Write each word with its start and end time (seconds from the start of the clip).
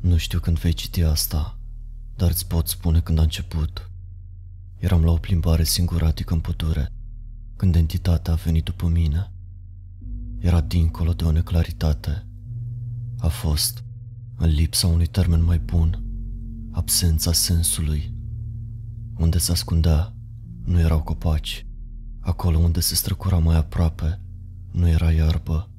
Nu 0.00 0.16
știu 0.16 0.40
când 0.40 0.58
vei 0.58 0.72
citi 0.72 1.02
asta, 1.02 1.58
dar 2.16 2.30
îți 2.30 2.46
pot 2.46 2.68
spune 2.68 3.00
când 3.00 3.18
a 3.18 3.22
început. 3.22 3.90
Eram 4.78 5.04
la 5.04 5.10
o 5.10 5.16
plimbare 5.16 5.64
singuratică 5.64 6.34
în 6.34 6.40
pădure, 6.40 6.92
când 7.56 7.74
entitatea 7.74 8.32
a 8.32 8.36
venit 8.36 8.64
după 8.64 8.86
mine. 8.88 9.32
Era 10.38 10.60
dincolo 10.60 11.12
de 11.12 11.24
o 11.24 11.30
neclaritate. 11.30 12.26
A 13.18 13.28
fost, 13.28 13.84
în 14.36 14.48
lipsa 14.48 14.86
unui 14.86 15.06
termen 15.06 15.42
mai 15.42 15.58
bun, 15.58 16.02
absența 16.70 17.32
sensului. 17.32 18.14
Unde 19.16 19.38
se 19.38 19.52
ascundea, 19.52 20.14
nu 20.64 20.78
erau 20.78 21.02
copaci. 21.02 21.66
Acolo 22.20 22.58
unde 22.58 22.80
se 22.80 22.94
străcura 22.94 23.38
mai 23.38 23.56
aproape, 23.56 24.20
nu 24.70 24.88
era 24.88 25.12
iarbă. 25.12 25.70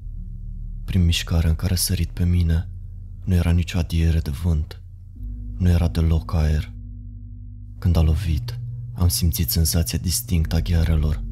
Prin 0.84 1.06
mișcarea 1.06 1.50
în 1.50 1.56
care 1.56 1.74
a 1.74 1.78
sărit 1.78 2.10
pe 2.10 2.26
mine, 2.26 2.71
nu 3.24 3.34
era 3.34 3.52
nicio 3.52 3.78
adiere 3.78 4.20
de 4.20 4.30
vânt. 4.44 4.82
Nu 5.58 5.70
era 5.70 5.88
deloc 5.88 6.34
aer. 6.34 6.72
Când 7.80 7.96
a 7.96 8.02
lovit, 8.02 8.60
am 8.94 9.08
simțit 9.08 9.50
senzația 9.50 10.00
distinctă 10.02 10.56
a 10.56 10.60
ghearelor, 10.60 11.24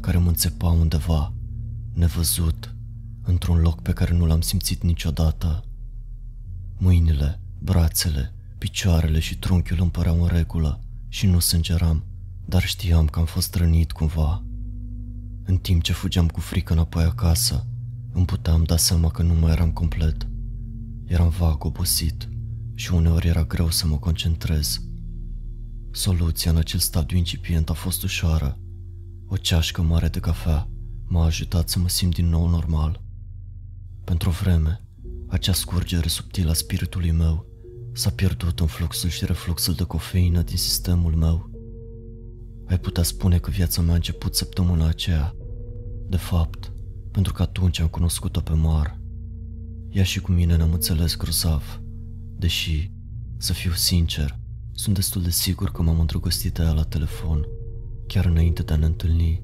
care 0.00 0.18
mă 0.18 0.28
înțepa 0.28 0.68
undeva, 0.68 1.32
nevăzut, 1.92 2.74
într-un 3.22 3.60
loc 3.60 3.82
pe 3.82 3.92
care 3.92 4.14
nu 4.14 4.26
l-am 4.26 4.40
simțit 4.40 4.82
niciodată. 4.82 5.64
Mâinile, 6.76 7.40
brațele, 7.58 8.32
picioarele 8.58 9.18
și 9.18 9.38
trunchiul 9.38 9.80
îmi 9.80 9.90
păreau 9.90 10.22
în 10.22 10.28
regulă 10.28 10.80
și 11.08 11.26
nu 11.26 11.38
sângeram, 11.38 12.04
dar 12.44 12.62
știam 12.64 13.06
că 13.06 13.18
am 13.18 13.24
fost 13.24 13.54
rănit 13.54 13.92
cumva. 13.92 14.42
În 15.44 15.56
timp 15.56 15.82
ce 15.82 15.92
fugeam 15.92 16.28
cu 16.28 16.40
frică 16.40 16.72
înapoi 16.72 17.04
acasă, 17.04 17.66
îmi 18.12 18.24
puteam 18.24 18.64
da 18.64 18.76
seama 18.76 19.10
că 19.10 19.22
nu 19.22 19.34
mai 19.34 19.50
eram 19.50 19.70
complet. 19.72 20.27
Eram 21.08 21.28
vag 21.28 21.64
obosit 21.64 22.28
și 22.74 22.92
uneori 22.92 23.26
era 23.26 23.44
greu 23.44 23.70
să 23.70 23.86
mă 23.86 23.98
concentrez. 23.98 24.80
Soluția 25.90 26.50
în 26.50 26.56
acel 26.56 26.78
stadiu 26.78 27.16
incipient 27.16 27.70
a 27.70 27.72
fost 27.72 28.02
ușoară. 28.02 28.58
O 29.26 29.36
ceașcă 29.36 29.82
mare 29.82 30.08
de 30.08 30.20
cafea 30.20 30.68
m-a 31.06 31.24
ajutat 31.24 31.68
să 31.68 31.78
mă 31.78 31.88
simt 31.88 32.14
din 32.14 32.28
nou 32.28 32.48
normal. 32.48 33.02
Pentru 34.04 34.28
o 34.28 34.32
vreme, 34.32 34.84
acea 35.26 35.52
scurgere 35.52 36.08
subtilă 36.08 36.50
a 36.50 36.54
spiritului 36.54 37.10
meu 37.10 37.46
s-a 37.92 38.10
pierdut 38.10 38.60
în 38.60 38.66
fluxul 38.66 39.10
și 39.10 39.24
refluxul 39.24 39.74
de 39.74 39.84
cofeină 39.84 40.42
din 40.42 40.56
sistemul 40.56 41.14
meu. 41.14 41.50
Ai 42.66 42.78
putea 42.78 43.02
spune 43.02 43.38
că 43.38 43.50
viața 43.50 43.82
mea 43.82 43.92
a 43.92 43.96
început 43.96 44.34
săptămâna 44.34 44.86
aceea. 44.86 45.34
De 46.08 46.16
fapt, 46.16 46.72
pentru 47.10 47.32
că 47.32 47.42
atunci 47.42 47.80
am 47.80 47.88
cunoscut-o 47.88 48.40
pe 48.40 48.52
Mar. 48.52 48.97
Ea 49.90 50.02
și 50.02 50.20
cu 50.20 50.32
mine 50.32 50.56
ne-am 50.56 50.72
înțeles 50.72 51.16
grozav, 51.16 51.80
deși, 52.36 52.90
să 53.36 53.52
fiu 53.52 53.72
sincer, 53.72 54.38
sunt 54.72 54.94
destul 54.94 55.22
de 55.22 55.30
sigur 55.30 55.70
că 55.70 55.82
m-am 55.82 56.00
îndrăgostit 56.00 56.54
de 56.54 56.62
ea 56.62 56.72
la 56.72 56.82
telefon, 56.82 57.46
chiar 58.06 58.24
înainte 58.24 58.62
de 58.62 58.72
a 58.72 58.76
ne 58.76 58.86
întâlni. 58.86 59.42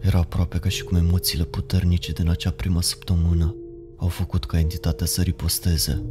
Era 0.00 0.18
aproape 0.18 0.58
ca 0.58 0.68
și 0.68 0.82
cum 0.82 0.96
emoțiile 0.96 1.44
puternice 1.44 2.12
din 2.12 2.28
acea 2.28 2.50
prima 2.50 2.80
săptămână 2.80 3.54
au 3.96 4.08
făcut 4.08 4.44
ca 4.44 4.58
entitatea 4.58 5.06
să 5.06 5.22
riposteze. 5.22 6.04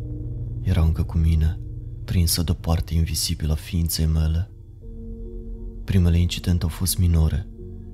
Era 0.61 0.81
încă 0.81 1.03
cu 1.03 1.17
mine, 1.17 1.59
prinsă 2.05 2.44
de 2.44 2.53
parte 2.53 2.94
invizibilă 2.94 3.52
a 3.52 3.55
ființei 3.55 4.05
mele. 4.05 4.52
Primele 5.83 6.20
incidente 6.20 6.64
au 6.64 6.70
fost 6.70 6.97
minore 6.97 7.47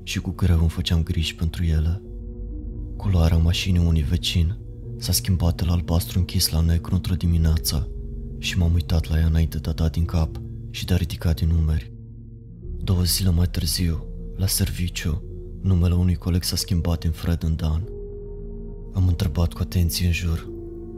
și 0.03 0.19
cu 0.19 0.31
greu 0.31 0.59
îmi 0.59 0.69
făceam 0.69 1.03
griji 1.03 1.35
pentru 1.35 1.63
ele. 1.63 2.01
Culoarea 2.97 3.37
mașinii 3.37 3.85
unui 3.85 4.01
vecin 4.01 4.57
s-a 4.97 5.11
schimbat 5.11 5.55
de 5.55 5.63
la 5.65 5.71
albastru 5.71 6.19
închis 6.19 6.49
la 6.49 6.61
negru 6.61 6.95
într-o 6.95 7.15
dimineață 7.15 7.89
și 8.37 8.57
m-am 8.57 8.73
uitat 8.73 9.09
la 9.09 9.17
ea 9.19 9.25
înainte 9.25 9.57
de 9.57 9.69
a 9.69 9.73
da 9.73 9.87
din 9.87 10.05
cap 10.05 10.41
și 10.69 10.85
de 10.85 10.93
a 10.93 10.97
ridica 10.97 11.33
din 11.33 11.47
numeri. 11.47 11.93
Două 12.77 13.03
zile 13.03 13.29
mai 13.29 13.47
târziu, 13.47 14.05
la 14.35 14.47
serviciu, 14.47 15.23
numele 15.61 15.93
unui 15.93 16.15
coleg 16.15 16.43
s-a 16.43 16.55
schimbat 16.55 16.99
din 16.99 17.11
Fred 17.11 17.43
în 17.43 17.55
Dan. 17.55 17.87
Am 18.93 19.07
întrebat 19.07 19.53
cu 19.53 19.59
atenție 19.61 20.05
în 20.05 20.11
jur, 20.11 20.49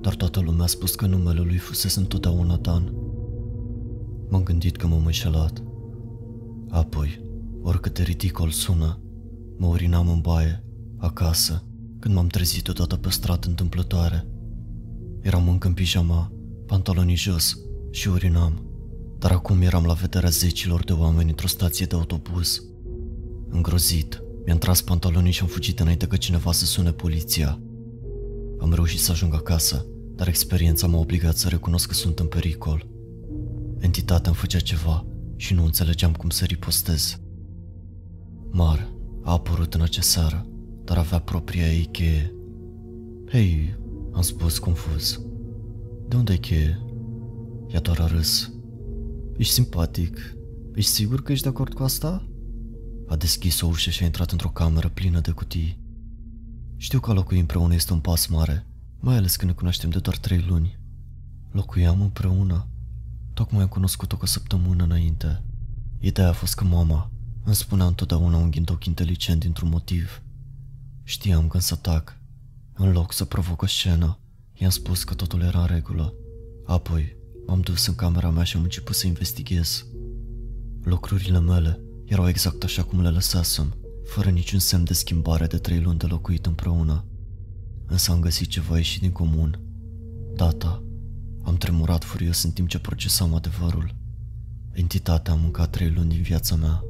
dar 0.02 0.16
toată 0.16 0.40
lumea 0.40 0.64
a 0.64 0.68
spus 0.68 0.96
că 0.96 1.06
numele 1.06 1.40
lui 1.40 1.58
fusese 1.58 2.00
întotdeauna 2.00 2.56
Dan. 2.56 2.94
M-am 4.30 4.44
gândit 4.44 4.76
că 4.76 4.88
m-am 4.88 5.06
înșelat. 5.06 5.64
Apoi, 6.70 7.22
oricât 7.62 7.94
de 7.94 8.04
ridicol 8.04 8.50
sună, 8.50 9.00
mă 9.58 9.68
urinam 9.68 10.10
în 10.10 10.20
baie, 10.20 10.64
acasă, 10.98 11.64
când 12.00 12.14
m-am 12.14 12.28
trezit 12.28 12.68
odată 12.68 12.96
pe 12.96 13.10
stradă 13.10 13.48
întâmplătoare. 13.48 14.28
Eram 15.22 15.50
încă 15.50 15.68
în 15.68 15.74
pijama, 15.74 16.32
pantalonii 16.66 17.16
jos 17.16 17.58
și 17.92 18.08
urinam, 18.08 18.62
dar 19.20 19.32
acum 19.32 19.62
eram 19.62 19.86
la 19.86 19.94
vederea 19.94 20.30
zecilor 20.30 20.84
de 20.84 20.92
oameni 20.92 21.30
într-o 21.30 21.48
stație 21.48 21.86
de 21.86 21.96
autobuz. 21.96 22.64
Îngrozit, 23.50 24.22
mi-am 24.46 24.58
tras 24.58 24.82
pantalonii 24.82 25.32
și 25.32 25.42
am 25.42 25.48
fugit 25.48 25.80
înainte 25.80 26.08
ca 26.08 26.16
cineva 26.16 26.52
să 26.52 26.66
sune 26.66 26.92
poliția. 26.92 27.60
Am 28.60 28.74
reușit 28.74 29.00
să 29.00 29.12
ajung 29.12 29.34
acasă, 29.34 29.86
dar 30.16 30.28
experiența 30.28 30.88
m-a 30.88 31.00
obligat 31.00 31.36
să 31.36 31.48
recunosc 31.48 31.88
că 31.88 31.94
sunt 31.94 32.20
în 32.20 32.28
pericol. 32.28 32.88
Entitatea 33.80 34.30
îmi 34.30 34.40
făcea 34.40 34.60
ceva 34.60 35.06
și 35.36 35.54
nu 35.54 35.64
înțelegeam 35.64 36.12
cum 36.12 36.30
să 36.30 36.46
ripostez. 36.46 37.20
Mar 38.52 38.94
a 39.24 39.32
apărut 39.32 39.74
în 39.74 39.82
acea 39.82 40.02
seară, 40.02 40.46
dar 40.88 40.98
avea 40.98 41.20
propria 41.20 41.74
ei 41.74 41.86
cheie. 41.86 42.34
Hei, 43.30 43.76
am 44.14 44.22
spus 44.22 44.58
confuz. 44.58 45.22
De 46.08 46.16
unde 46.16 46.34
e 46.34 46.38
cheie? 46.38 46.82
Ea 47.68 47.80
doar 47.80 48.00
a 48.00 48.06
râs. 48.06 48.52
Ești 49.38 49.54
simpatic. 49.54 50.36
Ești 50.74 50.92
sigur 50.92 51.24
că 51.24 51.32
ești 51.32 51.44
de 51.44 51.50
acord 51.50 51.74
cu 51.74 51.84
asta? 51.84 52.28
A 53.08 53.16
deschis 53.16 53.62
o 53.62 53.68
ușă 53.68 53.90
și 53.90 54.04
a 54.04 54.06
intrat 54.06 54.32
într-o 54.32 54.50
cameră 54.50 54.90
plină 54.90 55.20
de 55.20 55.32
cutii. 55.32 55.80
Știu 56.76 57.00
că 57.00 57.10
a 57.10 57.14
locui 57.14 57.40
împreună 57.40 57.74
este 57.74 57.94
un 57.94 58.00
pas 58.00 58.26
mare, 58.28 58.66
mai 59.00 59.16
ales 59.16 59.36
când 59.36 59.50
ne 59.52 59.58
cunoaștem 59.58 59.90
de 59.90 60.00
doar 60.00 60.18
trei 60.18 60.46
luni. 60.48 60.80
Locuiam 61.52 62.02
împreună. 62.02 62.68
Tocmai 63.34 63.62
am 63.62 63.68
cunoscut-o 63.68 64.18
cu 64.18 64.24
o 64.24 64.28
săptămână 64.28 64.84
înainte. 64.84 65.44
Ideea 66.00 66.30
a 66.30 66.34
fost 66.34 66.56
că 66.56 66.64
mama 66.64 67.12
îmi 67.44 67.56
spunea 67.56 67.86
întotdeauna 67.86 68.38
un 68.38 68.52
ghindoc 68.52 68.86
inteligent 68.86 69.40
dintr-un 69.40 69.70
motiv. 69.70 70.22
Știam 71.10 71.48
că 71.48 71.60
să 71.60 71.76
tac. 71.76 72.18
În 72.74 72.92
loc 72.92 73.14
să 73.14 73.26
provoc 73.26 73.62
o 73.62 73.66
scenă, 73.66 74.20
i-am 74.54 74.70
spus 74.70 75.04
că 75.04 75.14
totul 75.14 75.42
era 75.42 75.60
în 75.60 75.66
regulă. 75.66 76.14
Apoi, 76.66 77.18
m-am 77.46 77.62
dus 77.62 77.88
în 77.88 77.96
camera 77.96 78.30
mea 78.30 78.44
și 78.44 78.58
am 78.58 78.64
început 78.64 78.96
să 78.96 79.08
investighez. 79.08 79.86
Lucrurile 80.84 81.40
mele 81.40 81.80
erau 82.06 82.28
exact 82.28 82.64
așa 82.64 82.84
cum 82.84 83.02
le 83.02 83.10
lăsasem, 83.10 83.76
fără 84.06 84.30
niciun 84.30 84.60
semn 84.60 84.84
de 84.84 84.94
schimbare 84.94 85.48
de 85.48 85.58
trei 85.58 85.82
luni 85.82 85.98
de 85.98 86.06
locuit 86.06 86.46
împreună. 86.46 87.06
Însă 87.86 88.12
am 88.12 88.20
găsit 88.20 88.48
ceva 88.50 88.78
ieșit 88.78 89.02
din 89.02 89.12
comun. 89.12 89.60
Data. 90.36 90.84
Am 91.44 91.58
tremurat 91.58 92.04
furios 92.04 92.44
în 92.44 92.52
timp 92.52 92.68
ce 92.68 92.80
procesam 92.80 93.34
adevărul. 93.34 93.96
Entitatea 94.72 95.34
a 95.34 95.36
mâncat 95.36 95.70
trei 95.70 95.92
luni 95.92 96.10
din 96.10 96.22
viața 96.22 96.56
mea. 96.56 96.84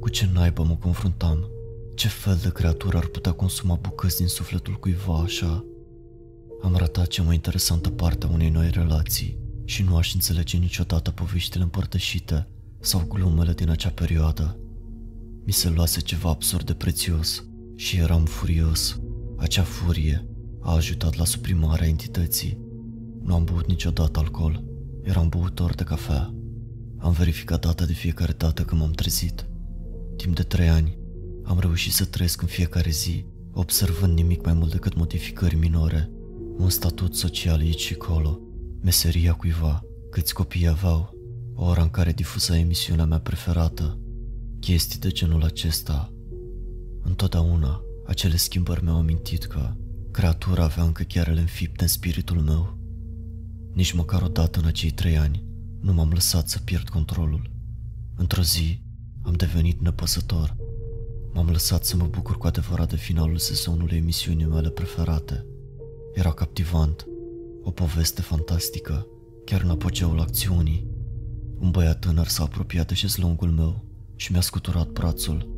Cu 0.00 0.08
ce 0.08 0.30
naibă 0.32 0.62
mă 0.62 0.76
confruntam? 0.76 1.50
Ce 1.96 2.08
fel 2.08 2.38
de 2.42 2.50
creatură 2.50 2.96
ar 2.96 3.06
putea 3.06 3.32
consuma 3.32 3.74
bucăți 3.74 4.16
din 4.16 4.26
sufletul 4.26 4.74
cuiva 4.74 5.18
așa? 5.18 5.64
Am 6.62 6.76
ratat 6.76 7.06
cea 7.06 7.22
mai 7.22 7.34
interesantă 7.34 7.90
parte 7.90 8.26
a 8.26 8.28
unei 8.28 8.48
noi 8.48 8.70
relații 8.70 9.38
și 9.64 9.82
nu 9.82 9.96
aș 9.96 10.14
înțelege 10.14 10.56
niciodată 10.56 11.10
poveștile 11.10 11.62
împărtășite 11.62 12.48
sau 12.80 13.04
glumele 13.08 13.52
din 13.52 13.70
acea 13.70 13.88
perioadă. 13.88 14.58
Mi 15.44 15.52
se 15.52 15.68
luase 15.68 16.00
ceva 16.00 16.28
absurd 16.28 16.66
de 16.66 16.74
prețios 16.74 17.44
și 17.76 17.96
eram 17.96 18.24
furios. 18.24 19.00
Acea 19.36 19.62
furie 19.62 20.28
a 20.60 20.74
ajutat 20.74 21.14
la 21.14 21.24
suprimarea 21.24 21.88
entității. 21.88 22.58
Nu 23.22 23.34
am 23.34 23.44
băut 23.44 23.66
niciodată 23.66 24.18
alcool. 24.18 24.64
Eram 25.02 25.28
băutor 25.28 25.74
de 25.74 25.82
cafea. 25.82 26.34
Am 26.98 27.12
verificat 27.12 27.60
data 27.60 27.84
de 27.84 27.92
fiecare 27.92 28.32
dată 28.32 28.62
când 28.62 28.80
m-am 28.80 28.92
trezit. 28.92 29.46
Timp 30.16 30.34
de 30.34 30.42
trei 30.42 30.68
ani 30.68 31.04
am 31.46 31.58
reușit 31.58 31.92
să 31.92 32.04
trăiesc 32.04 32.42
în 32.42 32.48
fiecare 32.48 32.90
zi, 32.90 33.24
observând 33.52 34.14
nimic 34.14 34.44
mai 34.44 34.52
mult 34.52 34.70
decât 34.70 34.94
modificări 34.94 35.54
minore. 35.54 36.10
Un 36.56 36.68
statut 36.68 37.14
social 37.14 37.58
aici 37.58 37.80
și 37.80 37.96
acolo, 38.00 38.40
meseria 38.80 39.32
cuiva, 39.32 39.84
câți 40.10 40.34
copii 40.34 40.66
aveau, 40.66 41.14
ora 41.54 41.82
în 41.82 41.90
care 41.90 42.12
difuza 42.12 42.58
emisiunea 42.58 43.04
mea 43.04 43.18
preferată, 43.18 43.98
chestii 44.60 44.98
de 44.98 45.08
genul 45.08 45.44
acesta. 45.44 46.12
Întotdeauna, 47.02 47.80
acele 48.06 48.36
schimbări 48.36 48.84
mi-au 48.84 48.96
amintit 48.98 49.44
că 49.44 49.72
creatura 50.10 50.62
avea 50.62 50.84
încă 50.84 51.02
chiarele 51.02 51.40
înfipte 51.40 51.82
în 51.82 51.88
spiritul 51.88 52.40
meu. 52.40 52.78
Nici 53.72 53.92
măcar 53.92 54.22
o 54.22 54.28
dată 54.28 54.58
în 54.58 54.66
acei 54.66 54.90
trei 54.90 55.16
ani 55.16 55.44
nu 55.80 55.92
m-am 55.92 56.10
lăsat 56.10 56.48
să 56.48 56.58
pierd 56.58 56.88
controlul. 56.88 57.50
Într-o 58.16 58.42
zi 58.42 58.82
am 59.22 59.32
devenit 59.32 59.80
nepăsător. 59.80 60.56
M-am 61.36 61.48
lăsat 61.50 61.84
să 61.84 61.96
mă 61.96 62.06
bucur 62.10 62.38
cu 62.38 62.46
adevărat 62.46 62.88
de 62.88 62.96
finalul 62.96 63.38
sezonului 63.38 63.96
emisiunii 63.96 64.46
mele 64.46 64.70
preferate. 64.70 65.46
Era 66.14 66.32
captivant. 66.32 67.06
O 67.62 67.70
poveste 67.70 68.22
fantastică, 68.22 69.06
chiar 69.44 69.60
în 69.62 69.70
apogeul 69.70 70.20
acțiunii. 70.20 70.86
Un 71.58 71.70
băiat 71.70 71.98
tânăr 71.98 72.26
s-a 72.26 72.42
apropiat 72.42 72.88
de 72.88 72.94
șezlongul 72.94 73.50
meu 73.50 73.84
și 74.14 74.32
mi-a 74.32 74.40
scuturat 74.40 74.88
brațul. 74.88 75.50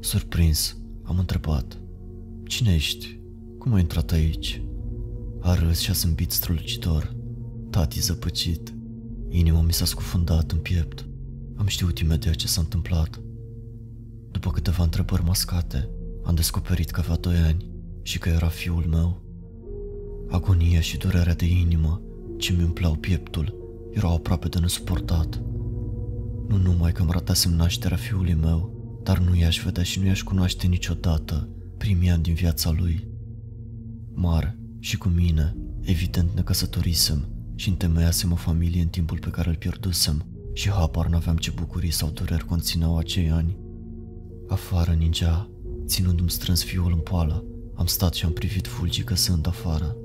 Surprins, 0.00 0.76
am 1.02 1.18
întrebat. 1.18 1.80
Cine 2.44 2.74
ești? 2.74 3.20
Cum 3.58 3.74
ai 3.74 3.80
intrat 3.80 4.10
aici? 4.10 4.62
A 5.40 5.54
râs 5.54 5.78
și 5.78 5.90
a 5.90 5.92
zâmbit 5.92 6.30
strălucitor. 6.30 7.16
Tati 7.70 8.00
zăpăcit. 8.00 8.74
Inima 9.28 9.60
mi 9.60 9.72
s-a 9.72 9.84
scufundat 9.84 10.52
în 10.52 10.58
piept. 10.58 11.06
Am 11.56 11.66
știut 11.66 11.98
imediat 11.98 12.34
ce 12.34 12.46
s-a 12.46 12.60
întâmplat. 12.60 13.20
După 14.36 14.50
câteva 14.50 14.82
întrebări 14.82 15.24
mascate, 15.24 15.88
am 16.24 16.34
descoperit 16.34 16.90
că 16.90 17.00
avea 17.00 17.16
doi 17.16 17.36
ani 17.36 17.70
și 18.02 18.18
că 18.18 18.28
era 18.28 18.48
fiul 18.48 18.84
meu. 18.90 19.22
Agonia 20.30 20.80
și 20.80 20.98
durerea 20.98 21.34
de 21.34 21.46
inimă 21.46 22.02
ce 22.38 22.52
mi 22.52 22.62
umpleau 22.62 22.94
pieptul 22.94 23.54
erau 23.92 24.14
aproape 24.14 24.48
de 24.48 24.58
nesuportat. 24.58 25.42
Nu 26.48 26.56
numai 26.56 26.92
că 26.92 27.02
îmi 27.02 27.10
ratasem 27.12 27.52
nașterea 27.52 27.96
fiului 27.96 28.34
meu, 28.34 28.70
dar 29.02 29.18
nu 29.18 29.36
i-aș 29.36 29.62
vedea 29.64 29.82
și 29.82 30.00
nu 30.00 30.06
i-aș 30.06 30.22
cunoaște 30.22 30.66
niciodată 30.66 31.48
primii 31.78 32.10
ani 32.10 32.22
din 32.22 32.34
viața 32.34 32.70
lui. 32.70 33.08
Mar 34.14 34.58
și 34.78 34.96
cu 34.98 35.08
mine, 35.08 35.56
evident 35.80 36.30
ne 36.34 36.42
căsătorisem 36.42 37.28
și 37.54 37.68
întemeiasem 37.68 38.32
o 38.32 38.36
familie 38.36 38.82
în 38.82 38.88
timpul 38.88 39.18
pe 39.18 39.30
care 39.30 39.48
îl 39.48 39.56
pierdusem 39.56 40.24
și 40.52 40.70
habar 40.70 41.06
n-aveam 41.06 41.36
ce 41.36 41.50
bucurii 41.50 41.90
sau 41.90 42.10
dureri 42.10 42.44
conțineau 42.44 42.96
acei 42.96 43.30
ani. 43.30 43.64
Afară 44.48 44.92
ningea, 44.92 45.50
ținându-mi 45.86 46.30
strâns 46.30 46.64
fiul 46.64 46.92
în 46.92 46.98
poală, 46.98 47.44
am 47.74 47.86
stat 47.86 48.14
și 48.14 48.24
am 48.24 48.32
privit 48.32 48.66
fulgii 48.66 49.04
căsând 49.04 49.46
afară. 49.46 49.96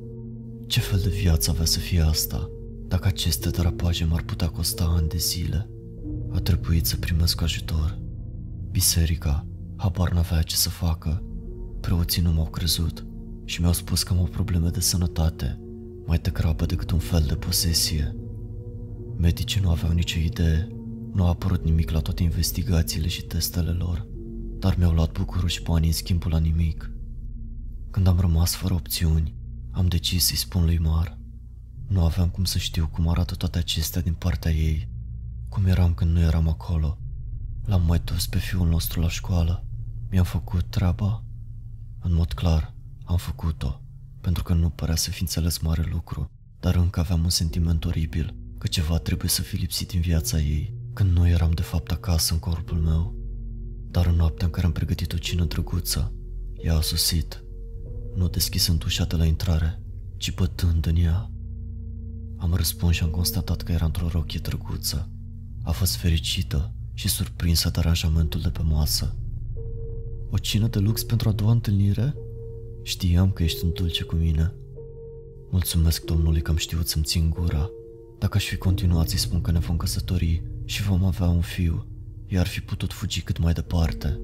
Ce 0.67 0.79
fel 0.79 0.99
de 0.99 1.09
viață 1.09 1.49
avea 1.49 1.65
să 1.65 1.79
fie 1.79 2.01
asta, 2.01 2.49
dacă 2.87 3.07
aceste 3.07 3.49
drapaje 3.49 4.05
m-ar 4.05 4.21
putea 4.21 4.47
costa 4.47 4.83
ani 4.97 5.07
de 5.07 5.17
zile? 5.17 5.69
A 6.29 6.39
trebuit 6.39 6.85
să 6.85 6.97
primesc 6.97 7.41
ajutor. 7.41 7.99
Biserica, 8.71 9.47
habar 9.75 10.11
n-avea 10.11 10.41
ce 10.41 10.55
să 10.55 10.69
facă. 10.69 11.23
Preoții 11.79 12.21
nu 12.21 12.31
m-au 12.31 12.45
crezut 12.45 13.05
și 13.45 13.61
mi-au 13.61 13.73
spus 13.73 14.03
că 14.03 14.13
am 14.13 14.19
o 14.19 14.23
probleme 14.23 14.69
de 14.69 14.79
sănătate, 14.79 15.59
mai 16.05 16.17
degrabă 16.17 16.65
decât 16.65 16.91
un 16.91 16.99
fel 16.99 17.23
de 17.27 17.35
posesie. 17.35 18.15
Medicii 19.17 19.61
nu 19.61 19.69
aveau 19.69 19.91
nicio 19.91 20.19
idee, 20.19 20.67
nu 21.13 21.23
a 21.23 21.27
apărut 21.27 21.63
nimic 21.63 21.89
la 21.89 21.99
toate 21.99 22.23
investigațiile 22.23 23.07
și 23.07 23.23
testele 23.23 23.71
lor, 23.71 24.07
dar 24.61 24.75
mi-au 24.77 24.91
luat 24.91 25.11
bucurul 25.11 25.49
și 25.49 25.61
banii 25.61 25.87
în 25.87 25.95
schimbul 25.95 26.31
la 26.31 26.37
nimic. 26.37 26.91
Când 27.91 28.07
am 28.07 28.19
rămas 28.19 28.55
fără 28.55 28.73
opțiuni, 28.73 29.35
am 29.71 29.87
decis 29.87 30.25
să-i 30.25 30.35
spun 30.35 30.63
lui 30.63 30.77
Mar. 30.77 31.17
Nu 31.87 32.03
aveam 32.03 32.29
cum 32.29 32.43
să 32.43 32.57
știu 32.57 32.87
cum 32.87 33.07
arată 33.07 33.35
toate 33.35 33.57
acestea 33.57 34.01
din 34.01 34.13
partea 34.13 34.51
ei, 34.51 34.89
cum 35.49 35.65
eram 35.65 35.93
când 35.93 36.11
nu 36.11 36.19
eram 36.19 36.47
acolo. 36.47 36.97
L-am 37.65 37.85
mai 37.85 38.01
dus 38.03 38.27
pe 38.27 38.37
fiul 38.37 38.67
nostru 38.67 38.99
la 38.99 39.09
școală. 39.09 39.65
Mi-am 40.09 40.23
făcut 40.23 40.65
treaba. 40.69 41.23
În 41.99 42.13
mod 42.13 42.33
clar, 42.33 42.73
am 43.03 43.17
făcut-o, 43.17 43.81
pentru 44.21 44.43
că 44.43 44.53
nu 44.53 44.69
părea 44.69 44.95
să 44.95 45.09
fi 45.09 45.21
înțeles 45.21 45.57
mare 45.57 45.89
lucru, 45.91 46.31
dar 46.59 46.75
încă 46.75 46.99
aveam 46.99 47.23
un 47.23 47.29
sentiment 47.29 47.85
oribil 47.85 48.35
că 48.57 48.67
ceva 48.67 48.97
trebuie 48.97 49.29
să 49.29 49.41
fi 49.41 49.55
lipsit 49.55 49.87
din 49.87 50.01
viața 50.01 50.39
ei, 50.39 50.73
când 50.93 51.11
nu 51.17 51.27
eram 51.27 51.51
de 51.51 51.61
fapt 51.61 51.91
acasă 51.91 52.33
în 52.33 52.39
corpul 52.39 52.77
meu. 52.77 53.20
Dar 53.91 54.05
în 54.05 54.15
noaptea 54.15 54.45
în 54.45 54.51
care 54.51 54.65
am 54.65 54.71
pregătit 54.71 55.13
o 55.13 55.17
cină 55.17 55.45
drăguță, 55.45 56.13
ea 56.57 56.75
a 56.75 56.81
sosit 56.81 57.43
nu 58.15 58.27
deschisând 58.27 58.83
ușa 58.83 59.05
de 59.05 59.15
la 59.15 59.25
intrare, 59.25 59.81
ci 60.17 60.33
bătând 60.33 60.85
în 60.85 60.95
ea. 60.95 61.31
Am 62.37 62.53
răspuns 62.53 62.95
și 62.95 63.03
am 63.03 63.09
constatat 63.09 63.61
că 63.61 63.71
era 63.71 63.85
într-o 63.85 64.07
rochie 64.07 64.39
drăguță. 64.39 65.09
A 65.63 65.71
fost 65.71 65.95
fericită 65.95 66.73
și 66.93 67.07
surprinsă 67.07 67.69
de 67.69 67.79
aranjamentul 67.79 68.41
de 68.41 68.49
pe 68.49 68.61
masă. 68.63 69.15
O 70.29 70.37
cină 70.37 70.67
de 70.67 70.79
lux 70.79 71.03
pentru 71.03 71.29
a 71.29 71.31
doua 71.31 71.51
întâlnire? 71.51 72.15
Știam 72.83 73.31
că 73.31 73.43
ești 73.43 73.65
un 73.65 73.71
dulce 73.73 74.03
cu 74.03 74.15
mine. 74.15 74.53
Mulțumesc 75.49 76.03
Domnului 76.03 76.41
că 76.41 76.51
am 76.51 76.57
știut 76.57 76.87
să-mi 76.87 77.03
țin 77.03 77.29
gura. 77.29 77.69
Dacă 78.19 78.37
aș 78.37 78.45
fi 78.45 78.57
continuat 78.57 79.09
să-i 79.09 79.19
spun 79.19 79.41
că 79.41 79.51
ne 79.51 79.59
vom 79.59 79.77
căsători 79.77 80.43
și 80.65 80.81
vom 80.81 81.03
avea 81.03 81.27
un 81.27 81.41
fiu, 81.41 81.85
i-ar 82.31 82.47
fi 82.47 82.59
putut 82.59 82.93
fugi 82.93 83.21
cât 83.21 83.37
mai 83.37 83.53
departe. 83.53 84.19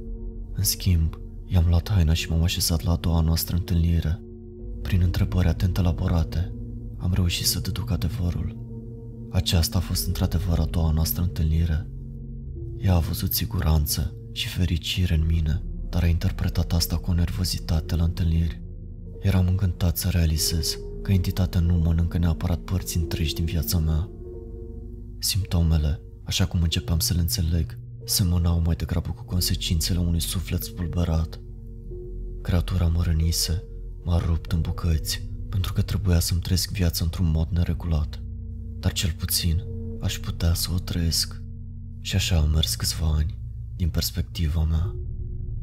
În 0.54 0.64
schimb, 0.64 1.20
I-am 1.50 1.66
luat 1.68 1.90
haina 1.90 2.14
și 2.14 2.30
m-am 2.30 2.44
așezat 2.44 2.84
la 2.84 2.92
a 2.92 2.96
doua 2.96 3.22
noastră 3.22 3.56
întâlnire. 3.56 4.22
Prin 4.82 5.02
întrebări 5.02 5.48
atent 5.48 5.78
elaborate, 5.78 6.54
am 6.98 7.14
reușit 7.14 7.46
să 7.46 7.60
deduc 7.60 7.92
adevărul. 7.92 8.58
Aceasta 9.32 9.78
a 9.78 9.82
fost 9.82 10.08
într-adevăr 10.08 10.60
a 10.60 10.66
doua 10.66 10.92
noastră 10.92 11.22
întâlnire. 11.22 11.88
Ea 12.78 12.96
a 12.96 13.00
văzut 13.00 13.34
siguranță 13.34 14.14
și 14.32 14.48
fericire 14.48 15.14
în 15.14 15.26
mine, 15.26 15.64
dar 15.90 16.04
a 16.04 16.08
interpretat 16.08 16.74
asta 16.74 16.98
cu 16.98 17.12
o 17.12 17.14
nervozitate 17.14 17.96
la 17.96 18.04
întâlniri. 18.04 18.62
Eram 19.20 19.48
încântat 19.48 19.98
să 19.98 20.10
realizez 20.10 20.78
că 21.02 21.12
entitatea 21.12 21.60
nu 21.60 21.74
mănâncă 21.74 22.18
neapărat 22.18 22.60
părți 22.60 22.98
întregi 22.98 23.34
din 23.34 23.46
viața 23.46 23.78
mea. 23.78 24.10
Simptomele, 25.20 26.02
așa 26.24 26.46
cum 26.46 26.62
începeam 26.62 27.00
să 27.00 27.14
le 27.14 27.20
înțeleg, 27.20 27.78
semănau 28.10 28.62
mai 28.66 28.76
degrabă 28.76 29.10
cu 29.12 29.24
consecințele 29.24 30.00
unui 30.00 30.20
suflet 30.20 30.64
spulberat. 30.64 31.40
Creatura 32.42 32.88
mă 32.88 33.04
rănise, 33.04 33.64
m-a 34.04 34.18
rupt 34.18 34.52
în 34.52 34.62
bucăți, 34.62 35.30
pentru 35.50 35.74
că 35.74 35.82
trebuia 35.82 36.20
să-mi 36.20 36.40
trăiesc 36.40 36.72
viața 36.72 37.04
într-un 37.04 37.32
mod 37.32 37.48
neregulat. 37.50 38.22
Dar 38.80 38.92
cel 38.92 39.12
puțin 39.18 39.64
aș 40.02 40.20
putea 40.20 40.54
să 40.54 40.70
o 40.74 40.80
trăiesc. 40.80 41.42
Și 42.02 42.16
așa 42.16 42.38
am 42.38 42.50
mers 42.50 42.76
câțiva 42.76 43.08
ani, 43.08 43.38
din 43.76 43.90
perspectiva 43.90 44.64
mea. 44.64 44.96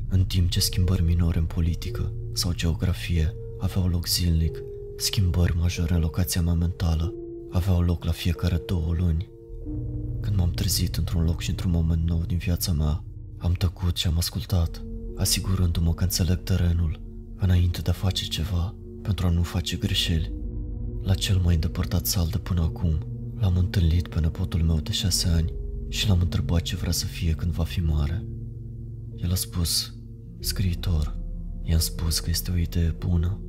În 0.09 0.25
timp 0.25 0.51
ce 0.51 0.61
schimbări 0.61 1.03
minore 1.03 1.39
în 1.39 1.47
politică 1.47 2.13
sau 2.33 2.53
geografie 2.53 3.35
aveau 3.59 3.87
loc 3.87 4.07
zilnic, 4.07 4.63
schimbări 4.97 5.57
majore 5.57 5.95
în 5.95 6.01
locația 6.01 6.43
mea 6.43 6.55
mentală 6.55 7.15
aveau 7.51 7.81
loc 7.81 8.05
la 8.05 8.13
fiecare 8.13 8.63
două 8.67 8.95
luni. 8.95 9.33
Când 10.25 10.37
m-am 10.37 10.51
trezit 10.51 10.97
într-un 10.97 11.25
loc 11.25 11.41
și 11.41 11.51
într-un 11.51 11.71
moment 11.71 12.09
nou 12.09 12.23
din 12.27 12.37
viața 12.37 12.73
mea, 12.73 13.05
am 13.39 13.53
tăcut 13.53 13.97
și 13.97 14.07
am 14.07 14.17
ascultat, 14.17 14.85
asigurându-mă 15.17 15.95
că 15.95 16.03
înțeleg 16.03 16.43
terenul, 16.43 17.01
înainte 17.37 17.81
de 17.81 17.91
a 17.91 17.93
face 17.93 18.25
ceva, 18.25 18.75
pentru 19.03 19.27
a 19.27 19.31
nu 19.31 19.43
face 19.43 19.77
greșeli. 19.77 20.33
La 21.03 21.15
cel 21.15 21.39
mai 21.39 21.55
îndepărtat 21.55 22.07
sal 22.07 22.29
de 22.31 22.39
până 22.39 22.61
acum, 22.61 22.99
l-am 23.39 23.57
întâlnit 23.57 24.09
pe 24.09 24.21
nepotul 24.21 24.63
meu 24.63 24.81
de 24.81 24.93
șase 24.93 25.29
ani 25.29 25.53
și 25.89 26.09
l-am 26.09 26.21
întrebat 26.21 26.63
ce 26.63 26.77
vrea 26.77 26.93
să 26.93 27.07
fie 27.07 27.33
când 27.33 27.53
va 27.53 27.65
fi 27.65 27.81
mare. 27.81 28.25
El 29.17 29.31
a 29.31 29.35
spus, 29.35 29.95
scriitor, 30.41 31.19
i-am 31.63 31.79
spus 31.79 32.21
că 32.21 32.31
este 32.31 32.51
o 32.51 32.57
idee 32.57 32.95
bună. 32.99 33.41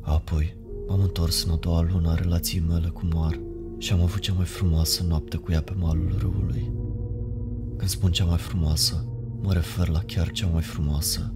Apoi, 0.00 0.56
m-am 0.88 1.00
întors 1.00 1.44
în 1.44 1.50
a 1.50 1.56
doua 1.56 1.80
lună 1.80 2.10
a 2.10 2.14
relației 2.14 2.62
mele 2.68 2.88
cu 2.88 3.06
Mar 3.12 3.48
și 3.80 3.92
am 3.92 4.00
avut 4.00 4.20
cea 4.20 4.32
mai 4.32 4.44
frumoasă 4.44 5.02
noapte 5.02 5.36
cu 5.36 5.52
ea 5.52 5.62
pe 5.62 5.72
malul 5.78 6.16
râului. 6.18 6.72
Când 7.76 7.90
spun 7.90 8.12
cea 8.12 8.24
mai 8.24 8.38
frumoasă, 8.38 9.06
mă 9.42 9.52
refer 9.52 9.88
la 9.88 9.98
chiar 9.98 10.30
cea 10.30 10.46
mai 10.46 10.62
frumoasă. 10.62 11.34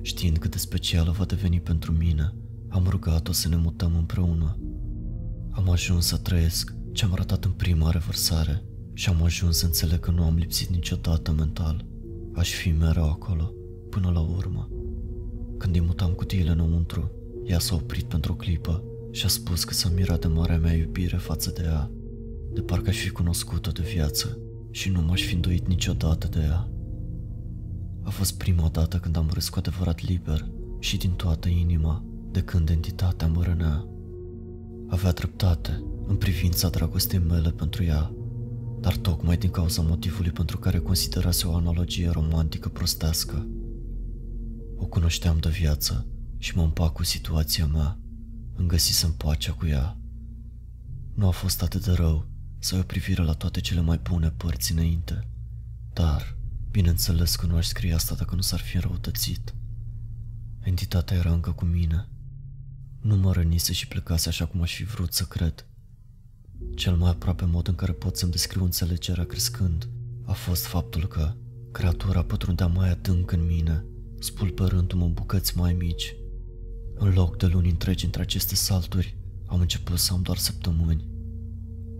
Știind 0.00 0.38
cât 0.38 0.50
de 0.50 0.58
specială 0.58 1.10
va 1.10 1.24
deveni 1.24 1.60
pentru 1.60 1.92
mine, 1.92 2.34
am 2.68 2.86
rugat-o 2.88 3.32
să 3.32 3.48
ne 3.48 3.56
mutăm 3.56 3.94
împreună. 3.96 4.58
Am 5.50 5.70
ajuns 5.70 6.06
să 6.06 6.16
trăiesc 6.16 6.74
ce 6.92 7.04
am 7.04 7.14
ratat 7.14 7.44
în 7.44 7.50
prima 7.50 7.90
revărsare 7.90 8.64
și 8.92 9.08
am 9.08 9.22
ajuns 9.22 9.56
să 9.56 9.66
înțeleg 9.66 10.00
că 10.00 10.10
nu 10.10 10.24
am 10.24 10.36
lipsit 10.36 10.68
niciodată 10.68 11.32
mental. 11.32 11.84
Aș 12.34 12.50
fi 12.50 12.70
mereu 12.70 13.10
acolo, 13.10 13.52
până 13.90 14.10
la 14.10 14.20
urmă. 14.20 14.68
Când 15.58 15.74
îi 15.74 15.80
mutam 15.80 16.10
cutiile 16.10 16.50
înăuntru, 16.50 17.10
ea 17.44 17.58
s-a 17.58 17.74
oprit 17.74 18.04
pentru 18.04 18.32
o 18.32 18.36
clipă 18.36 18.84
și 19.14 19.24
a 19.24 19.28
spus 19.28 19.64
că 19.64 19.72
s-a 19.74 19.88
mirat 19.88 20.20
de 20.20 20.26
marea 20.26 20.58
mea 20.58 20.72
iubire 20.72 21.16
față 21.16 21.50
de 21.50 21.62
ea, 21.64 21.90
de 22.52 22.60
parcă 22.60 22.88
aș 22.88 22.96
fi 22.96 23.10
cunoscut-o 23.10 23.70
de 23.70 23.82
viață 23.94 24.38
și 24.70 24.88
nu 24.90 25.00
m-aș 25.00 25.22
fi 25.22 25.34
îndoit 25.34 25.66
niciodată 25.66 26.26
de 26.26 26.40
ea. 26.40 26.68
A 28.02 28.10
fost 28.10 28.36
prima 28.38 28.68
dată 28.68 28.96
când 28.96 29.16
am 29.16 29.30
râs 29.32 29.48
cu 29.48 29.58
adevărat 29.58 30.00
liber 30.00 30.48
și 30.78 30.96
din 30.96 31.10
toată 31.10 31.48
inima, 31.48 32.04
de 32.30 32.40
când 32.40 32.68
entitatea 32.68 33.26
mă 33.26 33.42
rănea. 33.42 33.86
Avea 34.88 35.12
dreptate 35.12 35.84
în 36.06 36.16
privința 36.16 36.68
dragostei 36.68 37.18
mele 37.18 37.50
pentru 37.50 37.84
ea, 37.84 38.14
dar 38.80 38.96
tocmai 38.96 39.36
din 39.36 39.50
cauza 39.50 39.82
motivului 39.82 40.30
pentru 40.30 40.58
care 40.58 40.78
considerase 40.78 41.46
o 41.46 41.54
analogie 41.54 42.10
romantică 42.10 42.68
prostească. 42.68 43.46
O 44.76 44.86
cunoșteam 44.86 45.36
de 45.40 45.48
viață 45.48 46.06
și 46.38 46.56
mă 46.56 46.62
împac 46.62 46.92
cu 46.92 47.04
situația 47.04 47.66
mea 47.66 47.98
îmi 48.54 48.68
găsisem 48.68 49.12
pacea 49.12 49.52
cu 49.52 49.66
ea. 49.66 49.98
Nu 51.14 51.26
a 51.26 51.30
fost 51.30 51.62
atât 51.62 51.84
de 51.84 51.92
rău 51.92 52.26
să 52.58 52.74
ai 52.74 52.80
o 52.80 52.84
privire 52.84 53.22
la 53.22 53.32
toate 53.32 53.60
cele 53.60 53.80
mai 53.80 54.00
bune 54.02 54.30
părți 54.30 54.72
înainte, 54.72 55.28
dar, 55.92 56.36
bineînțeles 56.70 57.36
că 57.36 57.46
nu 57.46 57.56
aș 57.56 57.66
scrie 57.66 57.94
asta 57.94 58.14
dacă 58.14 58.34
nu 58.34 58.40
s-ar 58.40 58.60
fi 58.60 58.74
înrăutățit. 58.74 59.54
Entitatea 60.60 61.16
era 61.16 61.32
încă 61.32 61.50
cu 61.50 61.64
mine. 61.64 62.08
Nu 63.00 63.16
mă 63.16 63.32
rănise 63.32 63.72
și 63.72 63.88
plecase 63.88 64.28
așa 64.28 64.46
cum 64.46 64.62
aș 64.62 64.74
fi 64.74 64.84
vrut 64.84 65.12
să 65.12 65.24
cred. 65.24 65.66
Cel 66.74 66.96
mai 66.96 67.10
aproape 67.10 67.44
mod 67.44 67.68
în 67.68 67.74
care 67.74 67.92
pot 67.92 68.16
să-mi 68.16 68.32
descriu 68.32 68.64
înțelegerea 68.64 69.24
crescând 69.24 69.88
a 70.24 70.32
fost 70.32 70.64
faptul 70.66 71.06
că 71.06 71.34
creatura 71.72 72.22
pătrundea 72.22 72.66
mai 72.66 72.90
adânc 72.90 73.30
în 73.30 73.46
mine, 73.46 73.84
spulberându-mă 74.18 75.04
în 75.04 75.12
bucăți 75.12 75.56
mai 75.56 75.72
mici. 75.72 76.14
În 76.94 77.12
loc 77.12 77.36
de 77.36 77.46
luni 77.46 77.70
întregi 77.70 78.04
între 78.04 78.22
aceste 78.22 78.54
salturi, 78.54 79.16
am 79.46 79.60
început 79.60 79.98
să 79.98 80.12
am 80.12 80.22
doar 80.22 80.36
săptămâni. 80.36 81.08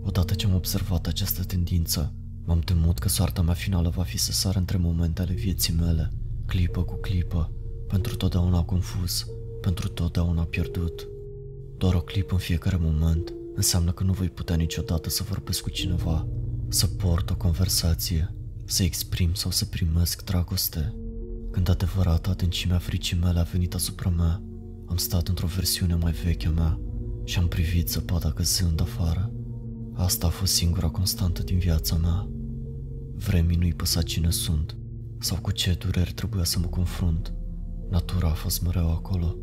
Odată 0.01 0.33
ce 0.33 0.45
am 0.45 0.55
observat 0.55 1.07
această 1.07 1.43
tendință, 1.43 2.13
m-am 2.45 2.59
temut 2.59 2.99
că 2.99 3.09
soarta 3.09 3.41
mea 3.41 3.53
finală 3.53 3.89
va 3.89 4.03
fi 4.03 4.17
să 4.17 4.31
sară 4.31 4.59
între 4.59 4.77
momente 4.77 5.21
ale 5.21 5.33
vieții 5.33 5.73
mele, 5.73 6.11
clipă 6.45 6.83
cu 6.83 6.95
clipă, 6.95 7.51
pentru 7.87 8.15
totdeauna 8.15 8.63
confuz, 8.63 9.25
pentru 9.61 9.87
totdeauna 9.87 10.43
pierdut. 10.43 11.07
Doar 11.77 11.93
o 11.93 12.01
clipă 12.01 12.33
în 12.33 12.39
fiecare 12.39 12.77
moment 12.81 13.33
înseamnă 13.55 13.91
că 13.91 14.03
nu 14.03 14.13
voi 14.13 14.29
putea 14.29 14.55
niciodată 14.55 15.09
să 15.09 15.23
vorbesc 15.23 15.61
cu 15.61 15.69
cineva, 15.69 16.27
să 16.67 16.87
port 16.87 17.29
o 17.29 17.35
conversație, 17.35 18.35
să 18.65 18.83
exprim 18.83 19.33
sau 19.33 19.51
să 19.51 19.65
primesc 19.65 20.23
dragoste. 20.23 20.95
Când 21.51 21.69
adevărata 21.69 22.29
adâncimea 22.29 22.77
fricii 22.77 23.17
mele 23.17 23.39
a 23.39 23.43
venit 23.43 23.73
asupra 23.73 24.09
mea, 24.09 24.41
am 24.85 24.97
stat 24.97 25.27
într-o 25.27 25.47
versiune 25.47 25.95
mai 25.95 26.11
veche 26.11 26.47
a 26.47 26.51
mea 26.51 26.79
și 27.23 27.39
am 27.39 27.47
privit 27.47 27.89
zăpada 27.89 28.31
căzând 28.31 28.81
afară. 28.81 29.31
Asta 29.93 30.27
a 30.27 30.29
fost 30.29 30.53
singura 30.53 30.89
constantă 30.89 31.43
din 31.43 31.57
viața 31.57 31.95
mea. 31.95 32.29
Vremii 33.15 33.57
nu-i 33.57 33.73
păsa 33.73 34.01
cine 34.01 34.29
sunt 34.29 34.77
sau 35.19 35.37
cu 35.41 35.51
ce 35.51 35.73
dureri 35.73 36.13
trebuia 36.13 36.43
să 36.43 36.59
mă 36.59 36.67
confrunt. 36.67 37.33
Natura 37.89 38.27
a 38.27 38.33
fost 38.33 38.61
mereu 38.61 38.91
acolo. 38.91 39.35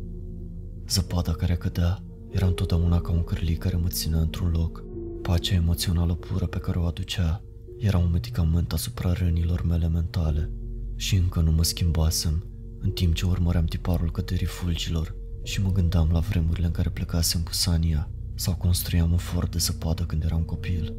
Zăpada 0.89 1.31
care 1.31 1.55
cădea 1.55 2.03
era 2.29 2.45
întotdeauna 2.45 3.01
ca 3.01 3.11
un 3.11 3.23
cârlic 3.23 3.59
care 3.59 3.75
mă 3.75 3.87
ținea 3.87 4.19
într-un 4.19 4.51
loc. 4.51 4.83
Pacea 5.21 5.55
emoțională 5.55 6.13
pură 6.15 6.45
pe 6.45 6.57
care 6.57 6.79
o 6.79 6.85
aducea 6.85 7.43
era 7.77 7.97
un 7.97 8.09
medicament 8.11 8.73
asupra 8.73 9.13
rănilor 9.13 9.65
mele 9.65 9.87
mentale 9.87 10.51
și 10.95 11.15
încă 11.15 11.39
nu 11.39 11.51
mă 11.51 11.63
schimbasem 11.63 12.43
în 12.79 12.91
timp 12.91 13.13
ce 13.13 13.25
urmăream 13.25 13.65
tiparul 13.65 14.11
căderii 14.11 14.45
fulgilor 14.45 15.15
și 15.43 15.61
mă 15.61 15.71
gândeam 15.71 16.09
la 16.11 16.19
vremurile 16.19 16.65
în 16.65 16.71
care 16.71 16.89
plecasem 16.89 17.41
cu 17.41 17.53
Sania 17.53 18.09
sau 18.35 18.55
construiam 18.55 19.11
un 19.11 19.17
fort 19.17 19.51
de 19.51 19.57
zăpadă 19.57 20.03
când 20.03 20.23
eram 20.23 20.41
copil. 20.41 20.93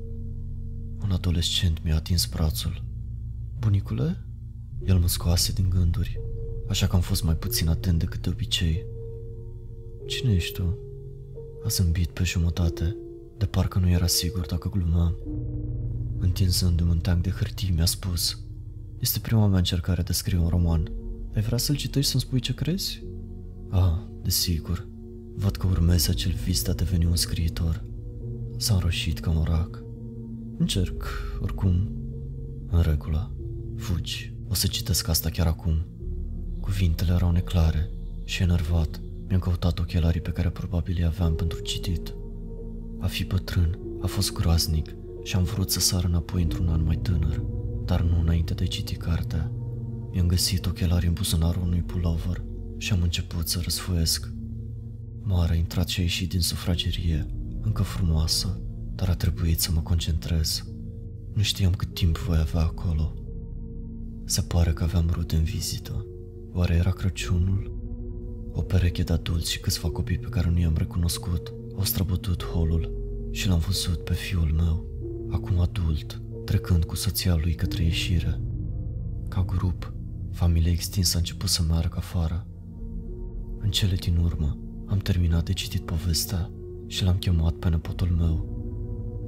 Un 1.03 1.11
adolescent 1.11 1.83
mi-a 1.83 1.95
atins 1.95 2.27
brațul. 2.27 2.85
Bunicule? 3.59 4.25
El 4.85 4.99
mă 4.99 5.09
scoase 5.09 5.53
din 5.53 5.69
gânduri, 5.69 6.21
așa 6.69 6.87
că 6.87 6.95
am 6.95 7.03
fost 7.03 7.25
mai 7.25 7.37
puțin 7.37 7.69
atent 7.69 7.99
decât 7.99 8.23
de 8.23 8.29
obicei. 8.29 8.87
Cine 10.07 10.33
ești 10.33 10.53
tu? 10.53 10.79
A 11.65 11.69
zâmbit 11.69 12.11
pe 12.11 12.25
jumătate, 12.25 12.97
de 13.39 13.47
parcă 13.47 13.79
nu 13.79 13.89
era 13.89 14.07
sigur 14.07 14.47
dacă 14.47 14.69
glumeam. 14.69 15.17
Întinzându-mi 16.19 16.91
un 16.91 16.99
teanc 16.99 17.23
de 17.23 17.31
hârtii, 17.31 17.73
mi-a 17.75 17.85
spus 17.85 18.39
Este 18.99 19.19
prima 19.19 19.47
mea 19.47 19.59
încercare 19.59 20.03
de 20.03 20.13
scrie 20.13 20.39
un 20.39 20.49
roman. 20.49 20.93
Ai 21.35 21.43
vrea 21.43 21.59
să-l 21.59 21.77
citești 21.77 22.11
să-mi 22.11 22.23
spui 22.23 22.41
ce 22.41 22.55
crezi? 22.55 23.03
Ah, 23.77 23.99
desigur. 24.23 24.89
Văd 25.37 25.57
că 25.57 25.67
urmezi 25.67 26.11
acel 26.11 26.33
vis 26.45 26.63
de 26.63 26.71
a 26.71 26.75
deveni 26.75 27.05
un 27.05 27.17
scriitor. 27.17 27.85
S-a 28.57 28.75
înroșit 28.75 29.21
ca 29.21 29.31
un 29.31 29.43
rac. 29.43 29.83
Încerc, 30.59 31.05
oricum. 31.41 31.89
În 32.71 32.81
regulă. 32.81 33.31
Fugi. 33.77 34.35
O 34.49 34.55
să 34.55 34.67
citesc 34.67 35.09
asta 35.09 35.29
chiar 35.29 35.47
acum. 35.47 35.87
Cuvintele 36.61 37.13
erau 37.13 37.31
neclare 37.31 37.91
și 38.25 38.43
enervat. 38.43 39.01
Mi-am 39.29 39.41
căutat 39.41 39.79
ochelarii 39.79 40.21
pe 40.21 40.31
care 40.31 40.49
probabil 40.49 40.95
îi 40.99 41.05
aveam 41.05 41.35
pentru 41.35 41.61
citit. 41.61 42.15
A 43.01 43.07
fi 43.07 43.25
bătrân 43.25 43.79
a 44.01 44.07
fost 44.07 44.33
groaznic 44.33 44.95
și 45.23 45.37
am 45.37 45.43
vrut 45.43 45.71
să 45.71 45.81
sar 45.81 46.05
înapoi 46.05 46.43
într-un 46.43 46.69
an 46.69 46.85
mai 46.85 46.97
tânăr, 46.97 47.43
dar 47.85 48.03
nu 48.03 48.21
înainte 48.21 48.55
de 48.55 48.65
citi 48.65 48.95
cartea. 48.95 49.53
Mi-am 50.13 50.27
găsit 50.27 50.67
ochelarii 50.67 51.09
în 51.09 51.15
buzunarul 51.15 51.63
unui 51.63 51.83
pulover 51.83 52.45
și 52.77 52.93
am 52.93 53.03
început 53.03 53.49
să 53.49 53.61
răsfoiesc. 53.63 54.33
Mare 55.23 55.53
a 55.53 55.57
intrat 55.57 55.89
și 55.89 56.01
a 56.01 56.03
ieșit 56.03 56.29
din 56.29 56.41
sufragerie, 56.41 57.27
încă 57.61 57.83
frumoasă, 57.83 58.61
dar 58.95 59.09
a 59.09 59.15
trebuit 59.15 59.61
să 59.61 59.73
mă 59.73 59.81
concentrez. 59.81 60.65
Nu 61.35 61.43
știam 61.43 61.73
cât 61.73 61.95
timp 61.95 62.19
voi 62.19 62.39
avea 62.39 62.61
acolo. 62.61 63.15
Se 64.25 64.41
pare 64.41 64.73
că 64.73 64.83
aveam 64.83 65.11
rude 65.13 65.37
în 65.37 65.43
vizită. 65.43 66.07
Oare 66.53 66.75
era 66.75 66.91
Crăciunul? 66.91 67.83
O 68.53 68.63
pereche 68.63 69.03
de 69.03 69.13
adulți 69.13 69.51
și 69.51 69.61
câțiva 69.61 69.91
copii 69.91 70.19
pe 70.19 70.29
care 70.29 70.51
nu 70.51 70.59
i-am 70.59 70.77
recunoscut 70.77 71.53
au 71.77 71.85
străbătut 71.85 72.45
holul 72.45 72.91
și 73.31 73.49
l-am 73.49 73.59
văzut 73.59 74.05
pe 74.05 74.15
fiul 74.15 74.53
meu, 74.57 74.87
acum 75.31 75.61
adult, 75.61 76.23
trecând 76.45 76.85
cu 76.85 76.95
soția 76.97 77.35
lui 77.35 77.55
către 77.55 77.83
ieșire. 77.83 78.41
Ca 79.29 79.45
grup, 79.45 79.93
familia 80.33 80.71
extinsă 80.71 81.17
a 81.17 81.19
început 81.19 81.49
să 81.49 81.63
meargă 81.63 81.97
afară. 81.97 82.47
În 83.65 83.71
cele 83.71 83.95
din 83.95 84.17
urmă, 84.17 84.59
am 84.87 84.99
terminat 84.99 85.45
de 85.45 85.53
citit 85.53 85.81
povestea 85.81 86.51
și 86.87 87.05
l-am 87.05 87.17
chemat 87.17 87.55
pe 87.55 87.69
nepotul 87.69 88.09
meu. 88.09 88.49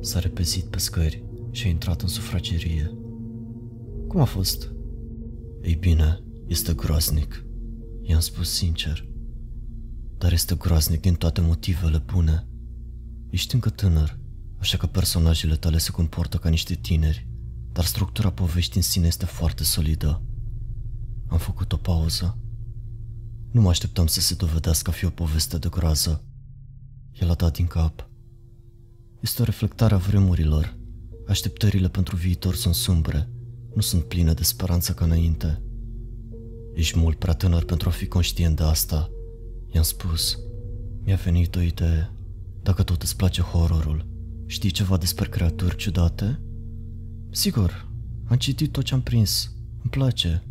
S-a 0.00 0.18
repezit 0.18 0.64
pe 0.64 0.78
scări 0.78 1.24
și 1.50 1.66
a 1.66 1.70
intrat 1.70 2.02
în 2.02 2.08
sufragerie. 2.08 2.96
Cum 4.08 4.20
a 4.20 4.24
fost? 4.24 4.72
Ei 5.62 5.74
bine, 5.74 6.22
este 6.46 6.74
groaznic, 6.74 7.44
i-am 8.02 8.20
spus 8.20 8.50
sincer. 8.50 9.08
Dar 10.18 10.32
este 10.32 10.54
groaznic 10.54 11.00
din 11.00 11.14
toate 11.14 11.40
motivele 11.40 12.02
bune. 12.06 12.46
Ești 13.30 13.54
încă 13.54 13.70
tânăr, 13.70 14.18
așa 14.58 14.76
că 14.76 14.86
personajele 14.86 15.54
tale 15.54 15.78
se 15.78 15.90
comportă 15.90 16.36
ca 16.36 16.48
niște 16.48 16.74
tineri, 16.74 17.28
dar 17.72 17.84
structura 17.84 18.30
poveștii 18.30 18.76
în 18.76 18.82
sine 18.82 19.06
este 19.06 19.24
foarte 19.24 19.62
solidă. 19.62 20.22
Am 21.26 21.38
făcut 21.38 21.72
o 21.72 21.76
pauză. 21.76 22.38
Nu 23.50 23.60
mă 23.60 23.68
așteptam 23.68 24.06
să 24.06 24.20
se 24.20 24.34
dovedească 24.34 24.90
a 24.90 24.92
fi 24.92 25.04
o 25.04 25.10
poveste 25.10 25.58
de 25.58 25.68
groază. 25.68 26.24
El 27.12 27.30
a 27.30 27.34
dat 27.34 27.52
din 27.52 27.66
cap. 27.66 28.08
Este 29.20 29.42
o 29.42 29.44
reflectare 29.44 29.94
a 29.94 29.98
vremurilor. 29.98 30.76
Așteptările 31.26 31.88
pentru 31.88 32.16
viitor 32.16 32.54
sunt 32.54 32.74
sumbre, 32.74 33.28
nu 33.74 33.80
sunt 33.80 34.04
pline 34.04 34.32
de 34.32 34.42
speranță 34.42 34.92
ca 34.92 35.04
înainte. 35.04 35.62
Ești 36.74 36.98
mult 36.98 37.18
prea 37.18 37.34
tânăr 37.34 37.64
pentru 37.64 37.88
a 37.88 37.92
fi 37.92 38.06
conștient 38.06 38.56
de 38.56 38.62
asta, 38.62 39.10
i-am 39.72 39.82
spus. 39.82 40.38
Mi-a 41.04 41.16
venit 41.16 41.56
o 41.56 41.60
idee. 41.60 42.10
Dacă 42.62 42.82
tot 42.82 43.02
îți 43.02 43.16
place 43.16 43.42
horrorul, 43.42 44.06
știi 44.46 44.70
ceva 44.70 44.96
despre 44.96 45.28
creaturi 45.28 45.76
ciudate? 45.76 46.40
Sigur, 47.30 47.88
am 48.24 48.36
citit 48.36 48.72
tot 48.72 48.84
ce 48.84 48.94
am 48.94 49.02
prins. 49.02 49.52
Îmi 49.82 49.90
place. 49.90 50.45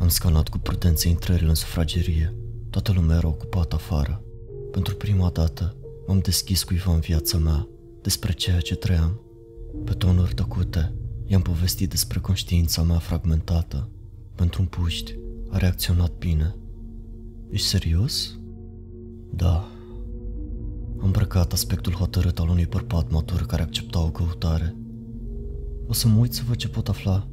Am 0.00 0.08
scanat 0.08 0.48
cu 0.48 0.58
prudență 0.58 1.08
intrările 1.08 1.48
în 1.48 1.54
sufragerie. 1.54 2.34
Toată 2.70 2.92
lumea 2.92 3.16
era 3.16 3.28
ocupată 3.28 3.74
afară. 3.74 4.22
Pentru 4.70 4.94
prima 4.94 5.30
dată 5.30 5.76
m-am 6.06 6.18
deschis 6.18 6.62
cuiva 6.62 6.92
în 6.92 7.00
viața 7.00 7.38
mea 7.38 7.68
despre 8.02 8.32
ceea 8.32 8.60
ce 8.60 8.74
trăiam. 8.74 9.20
Pe 9.84 9.92
tonuri 9.92 10.34
tăcute, 10.34 10.94
i-am 11.26 11.42
povestit 11.42 11.90
despre 11.90 12.18
conștiința 12.18 12.82
mea 12.82 12.98
fragmentată. 12.98 13.88
Pentru 14.34 14.60
un 14.62 14.66
puști, 14.66 15.14
a 15.48 15.56
reacționat 15.56 16.12
bine. 16.18 16.56
Ești 17.50 17.66
serios? 17.66 18.38
Da. 19.30 19.54
Am 20.98 21.06
îmbrăcat 21.06 21.52
aspectul 21.52 21.92
hotărât 21.92 22.38
al 22.38 22.48
unui 22.48 22.66
bărbat 22.66 23.10
matur 23.10 23.46
care 23.46 23.62
accepta 23.62 24.02
o 24.02 24.10
căutare. 24.10 24.76
O 25.86 25.92
să 25.92 26.08
mă 26.08 26.18
uit 26.18 26.32
să 26.32 26.42
văd 26.46 26.56
ce 26.56 26.68
pot 26.68 26.88
afla. 26.88 27.29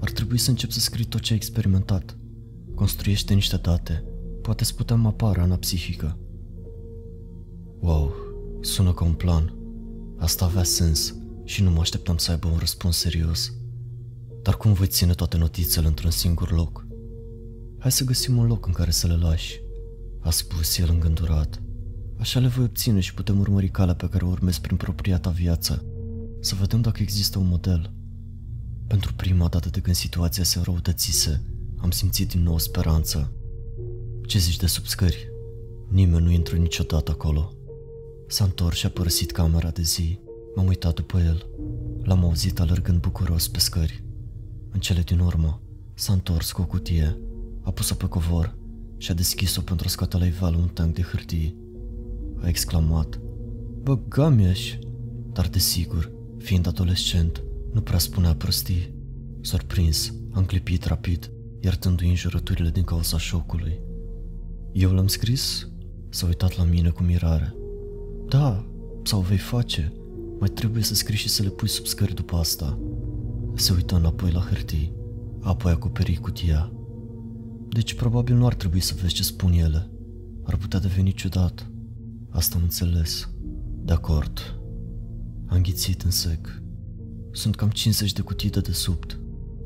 Ar 0.00 0.10
trebui 0.10 0.38
să 0.38 0.50
încep 0.50 0.70
să 0.70 0.80
scrii 0.80 1.04
tot 1.04 1.20
ce 1.20 1.32
ai 1.32 1.38
experimentat. 1.38 2.16
Construiește 2.74 3.34
niște 3.34 3.56
date. 3.56 4.04
Poate 4.42 4.64
să 4.64 4.72
putem 4.74 5.00
mapa 5.00 5.32
rana 5.32 5.56
psihică. 5.56 6.18
Wow, 7.80 8.12
sună 8.60 8.92
ca 8.92 9.04
un 9.04 9.12
plan. 9.12 9.54
Asta 10.18 10.44
avea 10.44 10.62
sens 10.62 11.14
și 11.44 11.62
nu 11.62 11.70
mă 11.70 11.80
așteptam 11.80 12.16
să 12.16 12.30
aibă 12.30 12.48
un 12.48 12.58
răspuns 12.58 12.96
serios. 12.96 13.52
Dar 14.42 14.56
cum 14.56 14.72
voi 14.72 14.86
ține 14.86 15.12
toate 15.12 15.36
notițele 15.36 15.86
într-un 15.86 16.10
singur 16.10 16.52
loc? 16.52 16.86
Hai 17.78 17.92
să 17.92 18.04
găsim 18.04 18.36
un 18.36 18.46
loc 18.46 18.66
în 18.66 18.72
care 18.72 18.90
să 18.90 19.06
le 19.06 19.16
lași, 19.16 19.60
a 20.20 20.30
spus 20.30 20.78
el 20.78 20.88
îngândurat. 20.90 21.62
Așa 22.18 22.40
le 22.40 22.48
voi 22.48 22.64
obține 22.64 23.00
și 23.00 23.14
putem 23.14 23.40
urmări 23.40 23.68
calea 23.68 23.94
pe 23.94 24.08
care 24.08 24.24
o 24.24 24.28
urmez 24.28 24.58
prin 24.58 24.76
propria 24.76 25.18
ta 25.18 25.30
viață. 25.30 25.84
Să 26.40 26.54
vedem 26.54 26.80
dacă 26.80 27.02
există 27.02 27.38
un 27.38 27.46
model. 27.46 27.92
Pentru 28.90 29.12
prima 29.14 29.48
dată 29.48 29.68
de 29.68 29.80
când 29.80 29.96
situația 29.96 30.44
se 30.44 30.60
răutățise, 30.62 31.42
am 31.76 31.90
simțit 31.90 32.28
din 32.28 32.42
nou 32.42 32.58
speranță. 32.58 33.32
Ce 34.26 34.38
zici 34.38 34.56
de 34.56 34.66
sub 34.66 34.84
scări? 34.84 35.28
Nimeni 35.88 36.24
nu 36.24 36.30
intră 36.30 36.56
niciodată 36.56 37.10
acolo. 37.10 37.52
S-a 38.28 38.44
întors 38.44 38.76
și 38.76 38.86
a 38.86 38.88
părăsit 38.88 39.30
camera 39.30 39.70
de 39.70 39.82
zi. 39.82 40.18
M-am 40.54 40.66
uitat 40.66 40.94
după 40.94 41.18
el. 41.18 41.46
L-am 42.02 42.24
auzit 42.24 42.60
alergând 42.60 43.00
bucuros 43.00 43.48
pe 43.48 43.58
scări. 43.58 44.04
În 44.70 44.80
cele 44.80 45.00
din 45.00 45.18
urmă, 45.18 45.60
s-a 45.94 46.12
întors 46.12 46.52
cu 46.52 46.62
o 46.62 46.66
cutie, 46.66 47.18
a 47.62 47.70
pus-o 47.70 47.94
pe 47.94 48.06
covor 48.06 48.56
și 48.96 49.10
a 49.10 49.14
deschis-o 49.14 49.60
pentru 49.60 49.86
a 49.86 49.90
scoate 49.90 50.18
la 50.18 50.26
iveală 50.26 50.56
un 50.56 50.68
tank 50.68 50.94
de 50.94 51.02
hârtii. 51.02 51.56
a 52.40 52.48
exclamat. 52.48 53.20
Bă, 53.82 53.98
gameaș! 54.08 54.74
Dar 55.32 55.48
desigur, 55.48 56.12
fiind 56.38 56.66
adolescent, 56.66 57.42
nu 57.72 57.80
prea 57.80 57.98
spunea 57.98 58.34
prostii. 58.34 58.94
Surprins, 59.40 60.14
am 60.32 60.44
clipit 60.44 60.84
rapid, 60.84 61.30
iertându-i 61.60 62.08
înjurăturile 62.08 62.70
din 62.70 62.82
cauza 62.82 63.18
șocului. 63.18 63.80
Eu 64.72 64.92
l-am 64.92 65.06
scris? 65.06 65.68
S-a 66.08 66.26
uitat 66.26 66.56
la 66.56 66.64
mine 66.64 66.88
cu 66.88 67.02
mirare. 67.02 67.54
Da, 68.28 68.66
sau 69.02 69.20
vei 69.20 69.38
face. 69.38 69.92
Mai 70.38 70.48
trebuie 70.48 70.82
să 70.82 70.94
scrii 70.94 71.16
și 71.16 71.28
să 71.28 71.42
le 71.42 71.48
pui 71.48 71.68
sub 71.68 71.86
scări 71.86 72.14
după 72.14 72.36
asta. 72.36 72.78
Se 73.54 73.72
uită 73.72 73.96
înapoi 73.96 74.30
la 74.30 74.40
hârtii, 74.40 74.92
apoi 75.40 75.72
acoperi 75.72 76.16
cutia. 76.16 76.72
Deci 77.68 77.94
probabil 77.94 78.36
nu 78.36 78.46
ar 78.46 78.54
trebui 78.54 78.80
să 78.80 78.94
vezi 79.00 79.14
ce 79.14 79.22
spun 79.22 79.52
ele. 79.52 79.90
Ar 80.42 80.56
putea 80.56 80.78
deveni 80.78 81.12
ciudat. 81.12 81.70
Asta 82.30 82.56
am 82.56 82.62
înțeles. 82.62 83.28
De 83.82 83.92
acord. 83.92 84.60
Am 85.46 85.56
înghițit 85.56 86.02
în 86.02 86.10
sec. 86.10 86.59
Sunt 87.32 87.56
cam 87.56 87.70
50 87.70 88.12
de 88.12 88.20
cutii 88.20 88.50
de 88.50 88.60
desubt, 88.60 89.18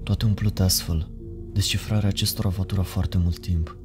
toate 0.02 0.24
umplute 0.24 0.62
astfel. 0.62 1.10
Descifrarea 1.52 2.08
acestora 2.08 2.48
va 2.48 2.62
dura 2.62 2.82
foarte 2.82 3.18
mult 3.18 3.38
timp. 3.38 3.76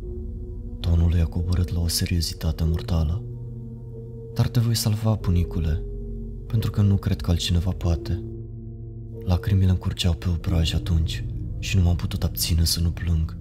Tonul 0.79 1.13
i-a 1.13 1.25
coborât 1.25 1.74
la 1.74 1.79
o 1.79 1.88
seriozitate 1.88 2.63
mortală. 2.63 3.24
Dar 4.33 4.48
te 4.48 4.59
voi 4.59 4.75
salva, 4.75 5.13
bunicule, 5.21 5.83
pentru 6.48 6.71
că 6.71 6.81
nu 6.81 6.95
cred 6.95 7.21
că 7.21 7.29
altcineva 7.31 7.71
poate. 7.71 8.24
Lacrimile 9.25 9.69
îmi 9.69 9.79
curgeau 9.79 10.13
pe 10.13 10.29
obraj 10.29 10.74
atunci 10.74 11.25
și 11.59 11.77
nu 11.77 11.83
m-am 11.83 11.95
putut 11.95 12.24
abține 12.24 12.65
să 12.65 12.79
nu 12.79 12.89
plâng. 12.89 13.38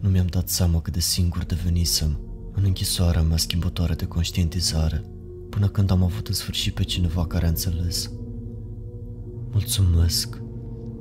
Nu 0.00 0.08
mi-am 0.08 0.26
dat 0.26 0.48
seama 0.48 0.80
cât 0.80 0.92
de 0.92 1.00
singur 1.00 1.44
devenisem 1.44 2.20
în 2.52 2.64
închisoarea 2.64 3.22
mea 3.22 3.36
schimbătoare 3.36 3.94
de 3.94 4.04
conștientizare, 4.04 5.04
până 5.50 5.68
când 5.68 5.90
am 5.90 6.02
avut 6.02 6.28
în 6.28 6.34
sfârșit 6.34 6.74
pe 6.74 6.82
cineva 6.82 7.26
care 7.26 7.46
a 7.46 7.48
înțeles. 7.48 8.10
Mulțumesc, 9.54 10.38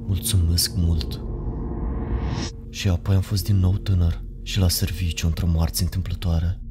mulțumesc 0.07 0.75
mult. 0.75 1.22
Și 2.69 2.88
apoi 2.89 3.15
am 3.15 3.22
fost 3.22 3.43
din 3.43 3.55
nou 3.55 3.77
tânăr 3.77 4.24
și 4.43 4.60
la 4.60 4.69
serviciu 4.69 5.27
într-o 5.27 5.48
marți 5.48 5.81
întâmplătoare. 5.81 6.62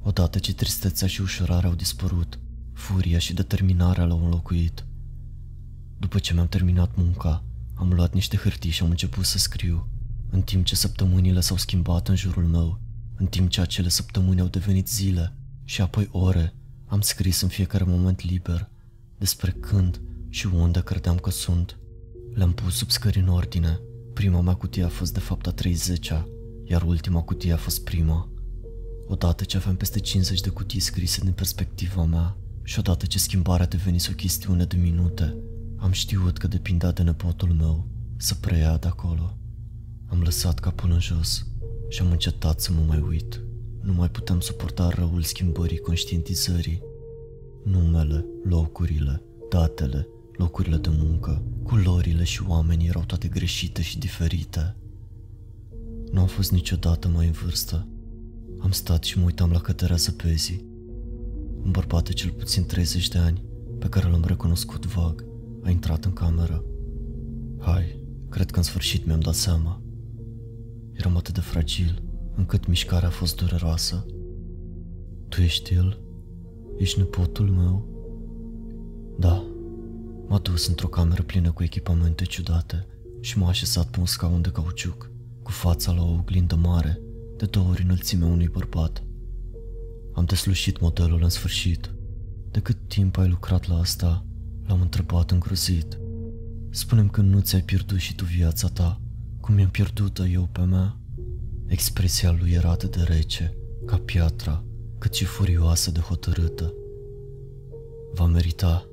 Odată 0.00 0.38
ce 0.38 0.54
tristețea 0.54 1.06
și 1.06 1.20
ușurarea 1.20 1.68
au 1.68 1.74
dispărut, 1.74 2.38
furia 2.72 3.18
și 3.18 3.34
determinarea 3.34 4.04
l-au 4.04 4.24
înlocuit. 4.24 4.86
După 5.98 6.18
ce 6.18 6.34
mi-am 6.34 6.48
terminat 6.48 6.96
munca, 6.96 7.44
am 7.74 7.92
luat 7.92 8.14
niște 8.14 8.36
hârtii 8.36 8.70
și 8.70 8.82
am 8.82 8.90
început 8.90 9.24
să 9.24 9.38
scriu, 9.38 9.88
în 10.30 10.42
timp 10.42 10.64
ce 10.64 10.74
săptămânile 10.74 11.40
s-au 11.40 11.56
schimbat 11.56 12.08
în 12.08 12.16
jurul 12.16 12.44
meu, 12.44 12.80
în 13.16 13.26
timp 13.26 13.48
ce 13.48 13.60
acele 13.60 13.88
săptămâni 13.88 14.40
au 14.40 14.48
devenit 14.48 14.88
zile 14.88 15.36
și 15.64 15.80
apoi 15.80 16.08
ore, 16.10 16.54
am 16.86 17.00
scris 17.00 17.40
în 17.40 17.48
fiecare 17.48 17.84
moment 17.84 18.22
liber 18.22 18.70
despre 19.18 19.50
când 19.50 20.00
și 20.32 20.46
unde 20.46 20.82
credeam 20.82 21.16
că 21.16 21.30
sunt. 21.30 21.78
Le-am 22.34 22.52
pus 22.52 22.74
sub 22.74 22.90
scări 22.90 23.18
în 23.18 23.28
ordine. 23.28 23.80
Prima 24.12 24.40
mea 24.40 24.54
cutie 24.54 24.84
a 24.84 24.88
fost 24.88 25.12
de 25.12 25.20
fapt 25.20 25.46
a 25.46 25.54
30-a, 25.54 26.28
iar 26.64 26.82
ultima 26.82 27.22
cutie 27.22 27.52
a 27.52 27.56
fost 27.56 27.84
prima. 27.84 28.28
Odată 29.06 29.44
ce 29.44 29.56
aveam 29.56 29.76
peste 29.76 30.00
50 30.00 30.40
de 30.40 30.48
cutii 30.48 30.80
scrise 30.80 31.20
din 31.20 31.32
perspectiva 31.32 32.04
mea 32.04 32.36
și 32.62 32.78
odată 32.78 33.06
ce 33.06 33.18
schimbarea 33.18 33.66
devenise 33.66 34.08
o 34.12 34.14
chestiune 34.14 34.64
de 34.64 34.76
minute, 34.76 35.36
am 35.76 35.90
știut 35.90 36.38
că 36.38 36.46
depindea 36.46 36.92
de 36.92 37.02
nepotul 37.02 37.48
meu 37.48 37.86
să 38.16 38.34
preia 38.34 38.76
de 38.76 38.86
acolo. 38.86 39.36
Am 40.06 40.20
lăsat 40.20 40.58
capul 40.58 40.90
în 40.90 41.00
jos 41.00 41.46
și 41.88 42.02
am 42.02 42.10
încetat 42.10 42.60
să 42.60 42.72
mă 42.72 42.82
mai 42.86 43.00
uit. 43.08 43.40
Nu 43.80 43.92
mai 43.92 44.10
puteam 44.10 44.40
suporta 44.40 44.88
răul 44.88 45.22
schimbării 45.22 45.78
conștientizării. 45.78 46.82
Numele, 47.64 48.26
locurile, 48.44 49.22
datele, 49.50 50.06
locurile 50.42 50.76
de 50.76 50.88
muncă, 50.98 51.42
culorile 51.62 52.24
și 52.24 52.42
oamenii 52.48 52.88
erau 52.88 53.02
toate 53.06 53.28
greșite 53.28 53.82
și 53.82 53.98
diferite. 53.98 54.76
Nu 56.12 56.20
am 56.20 56.26
fost 56.26 56.52
niciodată 56.52 57.08
mai 57.08 57.26
în 57.26 57.32
vârstă. 57.32 57.86
Am 58.58 58.70
stat 58.70 59.02
și 59.04 59.18
mă 59.18 59.24
uitam 59.24 59.50
la 59.50 59.60
căderea 59.60 59.96
zăpezii. 59.96 60.64
Un 61.64 61.70
bărbat 61.70 62.04
de 62.04 62.12
cel 62.12 62.30
puțin 62.30 62.66
30 62.66 63.08
de 63.08 63.18
ani, 63.18 63.42
pe 63.78 63.88
care 63.88 64.08
l-am 64.08 64.24
recunoscut 64.26 64.86
vag, 64.86 65.24
a 65.62 65.70
intrat 65.70 66.04
în 66.04 66.12
cameră. 66.12 66.64
Hai, 67.58 67.98
cred 68.28 68.50
că 68.50 68.56
în 68.56 68.64
sfârșit 68.64 69.06
mi-am 69.06 69.20
dat 69.20 69.34
seama. 69.34 69.82
Eram 70.92 71.16
atât 71.16 71.34
de 71.34 71.40
fragil, 71.40 72.02
încât 72.36 72.66
mișcarea 72.66 73.08
a 73.08 73.10
fost 73.10 73.36
dureroasă. 73.36 74.06
Tu 75.28 75.40
ești 75.40 75.74
el? 75.74 76.00
Ești 76.78 76.98
nepotul 76.98 77.48
meu? 77.48 77.86
Da. 79.18 79.51
M-a 80.32 80.38
dus 80.38 80.66
într-o 80.66 80.88
cameră 80.88 81.22
plină 81.22 81.52
cu 81.52 81.62
echipamente 81.62 82.24
ciudate 82.24 82.86
și 83.20 83.38
m-a 83.38 83.48
așezat 83.48 83.86
pe 83.86 84.00
un 84.00 84.06
scaun 84.06 84.42
de 84.42 84.50
cauciuc, 84.50 85.10
cu 85.42 85.50
fața 85.50 85.92
la 85.92 86.02
o 86.02 86.12
oglindă 86.12 86.54
mare, 86.54 87.00
de 87.36 87.46
două 87.46 87.68
ori 87.68 87.82
înălțimea 87.82 88.28
unui 88.28 88.48
bărbat. 88.48 89.02
Am 90.12 90.24
deslușit 90.24 90.80
modelul 90.80 91.22
în 91.22 91.28
sfârșit. 91.28 91.94
De 92.50 92.60
cât 92.60 92.76
timp 92.86 93.16
ai 93.16 93.28
lucrat 93.28 93.68
la 93.68 93.78
asta? 93.78 94.26
L-am 94.66 94.80
întrebat 94.80 95.30
îngrozit. 95.30 95.98
Spunem 96.70 97.08
că 97.08 97.20
nu 97.20 97.40
ți-ai 97.40 97.62
pierdut 97.62 97.98
și 97.98 98.14
tu 98.14 98.24
viața 98.24 98.68
ta, 98.68 99.00
cum 99.40 99.54
mi-am 99.54 99.70
pierdut-o 99.70 100.26
eu 100.26 100.48
pe 100.52 100.60
mea. 100.60 100.98
Expresia 101.66 102.36
lui 102.38 102.50
era 102.50 102.70
atât 102.70 102.96
de 102.96 103.02
rece, 103.02 103.56
ca 103.86 103.96
piatra, 103.96 104.64
cât 104.98 105.14
și 105.14 105.24
furioasă 105.24 105.90
de 105.90 106.00
hotărâtă. 106.00 106.74
Va 108.14 108.26
merita. 108.26 108.86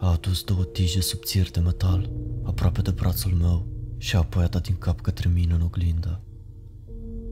A 0.00 0.10
adus 0.10 0.42
două 0.44 0.64
tije 0.64 1.00
subțiri 1.00 1.52
de 1.52 1.60
metal, 1.60 2.10
aproape 2.42 2.80
de 2.80 2.90
brațul 2.90 3.32
meu, 3.32 3.66
și 3.96 4.16
apoi 4.16 4.44
a 4.44 4.46
dat 4.46 4.62
din 4.62 4.76
cap 4.76 5.00
către 5.00 5.28
mine 5.28 5.54
în 5.54 5.60
oglindă. 5.60 6.22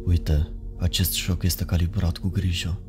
Uite, 0.05 0.53
acest 0.79 1.13
șoc 1.13 1.43
este 1.43 1.65
calibrat 1.65 2.19
cu 2.19 2.29
grijă. 2.29 2.81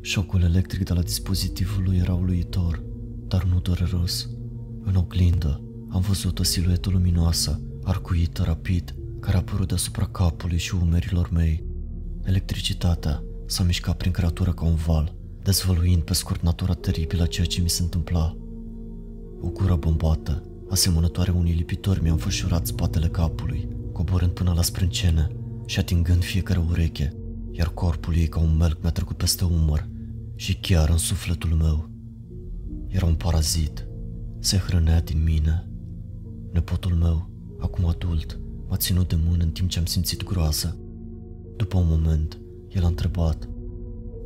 Șocul 0.00 0.42
electric 0.42 0.84
de 0.84 0.92
la 0.92 1.02
dispozitivul 1.02 1.82
lui 1.82 1.96
era 1.96 2.14
uluitor, 2.14 2.82
dar 3.26 3.44
nu 3.44 3.60
dureros. 3.60 4.28
În 4.82 4.94
oglindă 4.94 5.62
am 5.88 6.00
văzut 6.00 6.38
o 6.38 6.42
siluetă 6.42 6.90
luminoasă, 6.90 7.60
arcuită 7.82 8.42
rapid, 8.42 8.94
care 9.20 9.36
a 9.36 9.38
apărut 9.38 9.68
deasupra 9.68 10.06
capului 10.06 10.58
și 10.58 10.74
umerilor 10.74 11.30
mei. 11.30 11.64
Electricitatea 12.24 13.22
s-a 13.46 13.62
mișcat 13.62 13.96
prin 13.96 14.12
creatură 14.12 14.52
ca 14.52 14.64
un 14.64 14.74
val, 14.74 15.14
dezvăluind 15.42 16.02
pe 16.02 16.14
scurt 16.14 16.42
natura 16.42 16.74
teribilă 16.74 17.22
a 17.22 17.26
ceea 17.26 17.46
ce 17.46 17.60
mi 17.60 17.68
se 17.68 17.82
întâmpla. 17.82 18.36
O 19.44 19.48
gură 19.48 19.74
bombată, 19.74 20.42
asemănătoare 20.68 21.30
unui 21.30 21.52
lipitor, 21.52 22.00
mi-a 22.00 22.12
înfășurat 22.12 22.66
spatele 22.66 23.08
capului, 23.08 23.68
coborând 23.92 24.32
până 24.32 24.52
la 24.56 24.62
sprâncene 24.62 25.28
și 25.66 25.78
atingând 25.78 26.22
fiecare 26.22 26.58
ureche, 26.70 27.16
iar 27.50 27.68
corpul 27.68 28.16
ei 28.16 28.26
ca 28.26 28.40
un 28.40 28.56
melc 28.56 28.78
mi-a 28.82 28.90
trecut 28.90 29.16
peste 29.16 29.44
umăr 29.44 29.88
și 30.34 30.56
chiar 30.56 30.88
în 30.88 30.96
sufletul 30.96 31.50
meu. 31.50 31.90
Era 32.88 33.06
un 33.06 33.14
parazit, 33.14 33.86
se 34.38 34.56
hrănea 34.56 35.00
din 35.00 35.22
mine. 35.22 35.70
Nepotul 36.52 36.94
meu, 36.94 37.30
acum 37.58 37.86
adult, 37.86 38.40
m-a 38.68 38.76
ținut 38.76 39.08
de 39.08 39.18
mână 39.28 39.42
în 39.42 39.50
timp 39.50 39.68
ce 39.68 39.78
am 39.78 39.84
simțit 39.84 40.24
groază. 40.24 40.78
După 41.56 41.78
un 41.78 41.86
moment, 41.88 42.40
el 42.68 42.84
a 42.84 42.86
întrebat. 42.86 43.48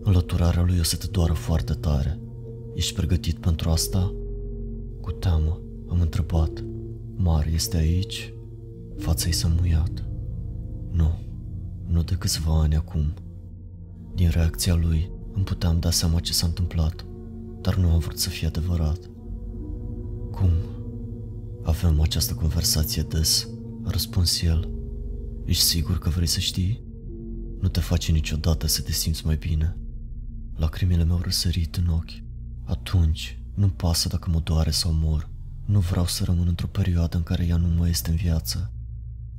Înlăturarea 0.02 0.62
lui 0.62 0.78
o 0.78 0.82
să 0.82 0.96
te 0.96 1.06
doară 1.06 1.32
foarte 1.32 1.72
tare. 1.72 2.20
Ești 2.74 2.94
pregătit 2.94 3.38
pentru 3.38 3.70
asta? 3.70 4.12
Cu 5.08 5.14
teamă, 5.14 5.60
am 5.88 6.00
întrebat. 6.00 6.64
Mare 7.16 7.50
este 7.50 7.76
aici? 7.76 8.32
Fața 8.96 9.26
ei 9.26 9.32
s-a 9.32 9.48
muiat. 9.60 10.04
Nu, 10.90 11.18
nu 11.86 12.02
de 12.02 12.14
câțiva 12.14 12.60
ani 12.60 12.74
acum. 12.74 13.14
Din 14.14 14.28
reacția 14.28 14.74
lui 14.74 15.10
îmi 15.32 15.44
puteam 15.44 15.78
da 15.80 15.90
seama 15.90 16.20
ce 16.20 16.32
s-a 16.32 16.46
întâmplat, 16.46 17.06
dar 17.60 17.76
nu 17.76 17.90
am 17.90 17.98
vrut 17.98 18.18
să 18.18 18.28
fie 18.28 18.46
adevărat. 18.46 18.98
Cum? 20.30 20.50
Avem 21.62 22.00
această 22.00 22.34
conversație 22.34 23.02
des, 23.02 23.48
a 23.84 23.90
răspuns 23.90 24.42
el. 24.42 24.68
Ești 25.44 25.62
sigur 25.62 25.98
că 25.98 26.08
vrei 26.08 26.26
să 26.26 26.40
știi? 26.40 26.82
Nu 27.60 27.68
te 27.68 27.80
face 27.80 28.12
niciodată 28.12 28.66
să 28.66 28.82
te 28.82 28.92
simți 28.92 29.26
mai 29.26 29.36
bine. 29.36 29.76
Lacrimile 30.56 31.04
mi-au 31.04 31.20
răsărit 31.22 31.76
în 31.76 31.86
ochi. 31.88 32.22
Atunci, 32.64 33.38
nu 33.58 33.68
pasă 33.68 34.08
dacă 34.08 34.30
mă 34.30 34.38
doare 34.38 34.70
sau 34.70 34.92
mor. 34.92 35.28
Nu 35.64 35.80
vreau 35.80 36.06
să 36.06 36.24
rămân 36.24 36.46
într-o 36.46 36.66
perioadă 36.66 37.16
în 37.16 37.22
care 37.22 37.46
ea 37.46 37.56
nu 37.56 37.66
mai 37.66 37.90
este 37.90 38.10
în 38.10 38.16
viață. 38.16 38.72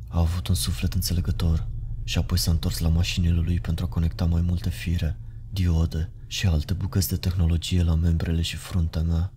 A 0.07 0.19
avut 0.19 0.47
un 0.47 0.55
suflet 0.55 0.93
înțelegător 0.93 1.67
și 2.03 2.17
apoi 2.17 2.37
s-a 2.37 2.51
întors 2.51 2.79
la 2.79 2.89
mașinile 2.89 3.39
lui 3.39 3.59
pentru 3.59 3.85
a 3.85 3.87
conecta 3.87 4.25
mai 4.25 4.41
multe 4.41 4.69
fire, 4.69 5.19
diode 5.49 6.11
și 6.27 6.47
alte 6.47 6.73
bucăți 6.73 7.09
de 7.09 7.15
tehnologie 7.15 7.83
la 7.83 7.95
membrele 7.95 8.41
și 8.41 8.55
fruntea 8.55 9.01
mea. 9.01 9.33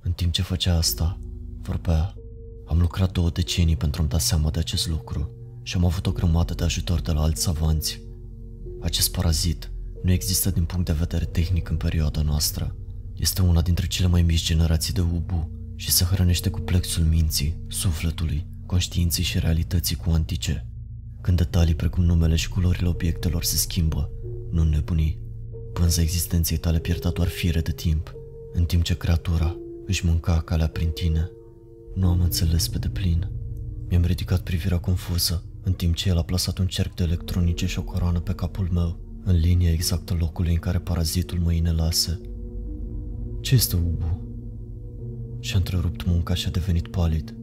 În 0.00 0.12
timp 0.12 0.32
ce 0.32 0.42
făcea 0.42 0.76
asta, 0.76 1.18
vorbea. 1.60 2.14
Am 2.66 2.78
lucrat 2.78 3.12
două 3.12 3.30
decenii 3.30 3.76
pentru 3.76 4.00
a-mi 4.00 4.10
da 4.10 4.18
seama 4.18 4.50
de 4.50 4.58
acest 4.58 4.88
lucru 4.88 5.30
și 5.62 5.76
am 5.76 5.84
avut 5.84 6.06
o 6.06 6.12
grămadă 6.12 6.54
de 6.54 6.64
ajutor 6.64 7.00
de 7.00 7.12
la 7.12 7.22
alți 7.22 7.42
savanți. 7.42 8.00
Acest 8.80 9.12
parazit 9.12 9.70
nu 10.02 10.10
există 10.10 10.50
din 10.50 10.64
punct 10.64 10.86
de 10.86 10.92
vedere 10.92 11.24
tehnic 11.24 11.68
în 11.68 11.76
perioada 11.76 12.22
noastră. 12.22 12.76
Este 13.22 13.42
una 13.42 13.60
dintre 13.60 13.86
cele 13.86 14.08
mai 14.08 14.22
mici 14.22 14.44
generații 14.44 14.92
de 14.92 15.00
Ubu 15.00 15.50
și 15.76 15.90
se 15.90 16.04
hrănește 16.04 16.50
cu 16.50 16.60
plexul 16.60 17.04
minții, 17.04 17.56
sufletului, 17.68 18.46
conștiinței 18.66 19.24
și 19.24 19.38
realității 19.38 19.96
cuantice. 19.96 20.66
Când 21.20 21.36
detalii 21.36 21.74
precum 21.74 22.04
numele 22.04 22.36
și 22.36 22.48
culorile 22.48 22.88
obiectelor 22.88 23.44
se 23.44 23.56
schimbă, 23.56 24.10
nu 24.50 24.62
nebuni. 24.62 25.18
Pânza 25.72 26.00
existenței 26.00 26.56
tale 26.56 26.78
pierdea 26.78 27.10
doar 27.10 27.28
fire 27.28 27.60
de 27.60 27.72
timp, 27.72 28.14
în 28.52 28.64
timp 28.64 28.82
ce 28.82 28.96
creatura 28.96 29.56
își 29.86 30.06
mânca 30.06 30.40
calea 30.40 30.68
prin 30.68 30.90
tine. 30.90 31.30
Nu 31.94 32.08
am 32.08 32.20
înțeles 32.20 32.68
pe 32.68 32.78
deplin. 32.78 33.30
Mi-am 33.88 34.04
ridicat 34.04 34.40
privirea 34.40 34.78
confuză, 34.78 35.44
în 35.62 35.72
timp 35.72 35.94
ce 35.94 36.08
el 36.08 36.18
a 36.18 36.22
plasat 36.22 36.58
un 36.58 36.66
cerc 36.66 36.94
de 36.94 37.02
electronice 37.02 37.66
și 37.66 37.78
o 37.78 37.82
coroană 37.82 38.20
pe 38.20 38.34
capul 38.34 38.68
meu, 38.72 38.98
în 39.24 39.36
linie 39.36 39.70
exactă 39.70 40.16
locului 40.18 40.52
în 40.52 40.58
care 40.58 40.78
parazitul 40.78 41.38
mă 41.38 41.52
inelase. 41.52 42.20
Ce 43.42 43.54
este 43.54 43.76
Ubu? 43.76 44.20
Și-a 45.40 45.58
întrerupt 45.58 46.04
munca 46.06 46.34
și 46.34 46.46
a 46.46 46.50
devenit 46.50 46.88
palid. 46.88 47.34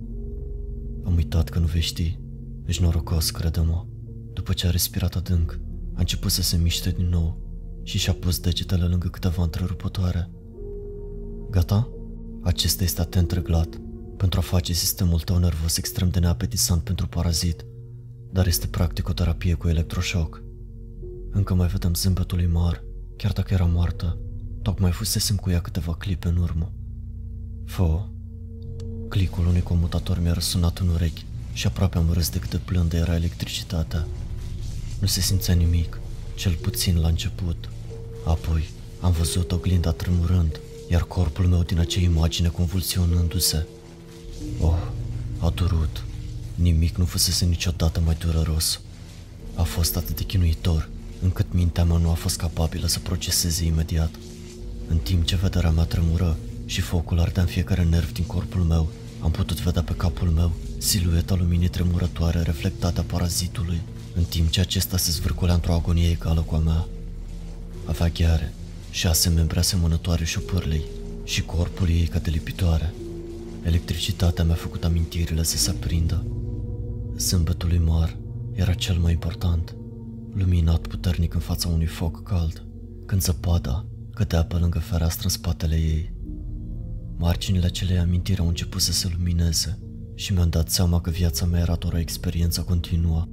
Am 1.04 1.16
uitat 1.16 1.50
că 1.50 1.60
nu 1.60 1.66
vei 1.66 1.82
ști. 1.82 2.20
Ești 2.66 2.82
norocos, 2.82 3.30
crede-mă. 3.30 3.86
După 4.34 4.54
ce 4.54 4.68
a 4.68 4.70
respirat 4.70 5.16
adânc, 5.16 5.60
a 5.94 6.00
început 6.00 6.32
să 6.32 6.42
se 6.42 6.58
miște 6.58 6.90
din 6.90 7.10
nou 7.10 7.38
și 7.84 7.98
și-a 7.98 8.14
pus 8.14 8.40
degetele 8.40 8.84
lângă 8.84 9.08
câteva 9.08 9.44
întrerupătoare. 9.44 10.30
Gata? 11.50 11.90
Acesta 12.44 12.84
este 12.84 13.02
atent 13.02 13.32
reglat 13.32 13.82
pentru 14.18 14.40
a 14.40 14.44
face 14.44 14.74
sistemul 14.74 15.20
tău 15.20 15.38
nervos 15.38 15.78
extrem 15.78 16.10
de 16.10 16.20
neapetisant 16.20 16.84
pentru 16.84 17.08
parazit, 17.08 17.66
dar 18.32 18.48
este 18.48 18.68
practic 18.68 19.10
o 19.10 19.14
terapie 19.14 19.54
cu 19.54 19.68
electroșoc. 19.68 20.44
Încă 21.32 21.54
mai 21.54 21.68
vedem 21.68 21.94
zâmbetul 21.94 22.38
lui 22.38 22.48
Mar, 22.48 22.84
chiar 23.16 23.32
dacă 23.32 23.54
era 23.54 23.66
moartă. 23.66 24.18
Tocmai 24.62 24.92
fusesem 24.92 25.36
cu 25.36 25.50
ea 25.50 25.62
câteva 25.62 25.94
clipe 25.94 26.28
în 26.28 26.38
urmă. 26.38 26.72
Fă, 27.66 28.02
clicul 29.10 29.48
unui 29.48 29.62
comutator 29.62 30.20
mi-a 30.22 30.34
răsunat 30.34 30.78
în 30.78 30.88
urechi 30.88 31.26
și 31.54 31.68
aproape 31.68 31.98
am 31.98 32.12
râs 32.12 32.30
de 32.30 32.40
cât 32.40 32.50
de 32.50 32.58
plândă 32.58 32.96
era 32.96 33.16
electricitatea. 33.16 34.08
Nu 35.00 35.08
se 35.08 35.22
simțea 35.22 35.54
nimic, 35.54 36.00
cel 36.36 36.54
puțin 36.54 37.00
la 37.00 37.08
început. 37.08 37.70
Apoi 38.26 38.70
am 39.00 39.12
văzut 39.12 39.52
oglinda 39.52 39.92
tremurând, 39.92 40.60
iar 40.90 41.02
corpul 41.04 41.46
meu 41.46 41.64
din 41.64 41.80
acea 41.80 42.00
imagine 42.00 42.48
convulsionându-se. 42.48 43.66
Oh, 44.60 44.88
a 45.38 45.50
durut. 45.50 46.04
Nimic 46.56 46.96
nu 46.96 47.06
fusese 47.06 47.46
niciodată 47.46 48.02
mai 48.06 48.16
dureros. 48.20 48.82
A 49.56 49.64
fost 49.64 49.96
atât 49.96 50.16
de 50.16 50.24
chinuitor, 50.24 50.90
încât 51.22 51.54
mintea 51.54 51.84
mea 51.84 51.98
nu 51.98 52.10
a 52.10 52.14
fost 52.14 52.38
capabilă 52.38 52.88
să 52.88 53.00
proceseze 53.00 53.66
imediat. 53.66 54.10
În 54.90 54.98
timp 54.98 55.26
ce 55.26 55.36
vederea 55.36 55.70
mea 55.70 55.84
tremură 55.84 56.38
și 56.66 56.82
focul 56.82 57.20
ardea 57.20 57.42
în 57.42 57.48
fiecare 57.48 57.84
nerv 57.84 58.12
din 58.12 58.24
corpul 58.24 58.62
meu, 58.62 58.90
am 59.22 59.32
putut 59.32 59.62
vedea 59.62 59.84
pe 59.84 59.94
capul 59.94 60.28
meu 60.28 60.52
silueta 60.78 61.36
luminii 61.36 61.68
tremurătoare 61.68 62.42
reflectată 62.42 63.00
a 63.00 63.04
parazitului, 63.04 63.82
în 64.16 64.24
timp 64.24 64.50
ce 64.50 64.60
acesta 64.60 64.98
se 64.98 65.12
zvârcolea 65.12 65.54
într-o 65.54 65.74
agonie 65.74 66.10
egală 66.10 66.42
cu 66.42 66.56
a 66.56 66.58
mea. 66.58 66.88
Avea 67.86 68.08
gheare, 68.08 68.54
șase 68.92 69.30
membre 69.30 69.60
asemănătoare 69.60 70.24
șopârlei 70.26 70.84
și 71.24 71.42
corpul 71.42 71.90
ei 71.90 72.06
ca 72.06 72.20
de 72.20 72.30
lipitoare. 72.30 72.94
Electricitatea 73.64 74.44
mi-a 74.44 74.56
făcut 74.56 74.84
amintirile 74.84 75.44
să 75.44 75.58
se 75.58 75.70
aprindă. 75.70 76.26
Zâmbetul 77.18 77.70
lui 77.70 77.82
Mar 77.86 78.18
era 78.54 78.74
cel 78.74 78.98
mai 78.98 79.12
important, 79.12 79.76
luminat 80.34 80.88
puternic 80.88 81.34
în 81.34 81.40
fața 81.40 81.68
unui 81.68 81.86
foc 81.86 82.24
cald, 82.24 82.64
când 83.06 83.22
zăpada 83.22 83.86
cădea 84.20 84.44
pe 84.44 84.56
lângă 84.56 84.80
fereastră 84.80 85.24
în 85.24 85.30
spatele 85.30 85.76
ei. 85.76 86.14
Marginile 87.18 87.66
acelei 87.66 87.98
amintiri 87.98 88.40
au 88.40 88.48
început 88.48 88.82
să 88.82 88.92
se 88.92 89.12
lumineze 89.18 89.80
și 90.16 90.34
mi-am 90.34 90.50
dat 90.50 90.70
seama 90.70 91.02
că 91.02 91.10
viața 91.10 91.46
mea 91.46 91.60
era 91.60 91.76
doar 91.76 91.94
o 91.94 91.98
experiență 91.98 92.62
continuă. 92.62 93.28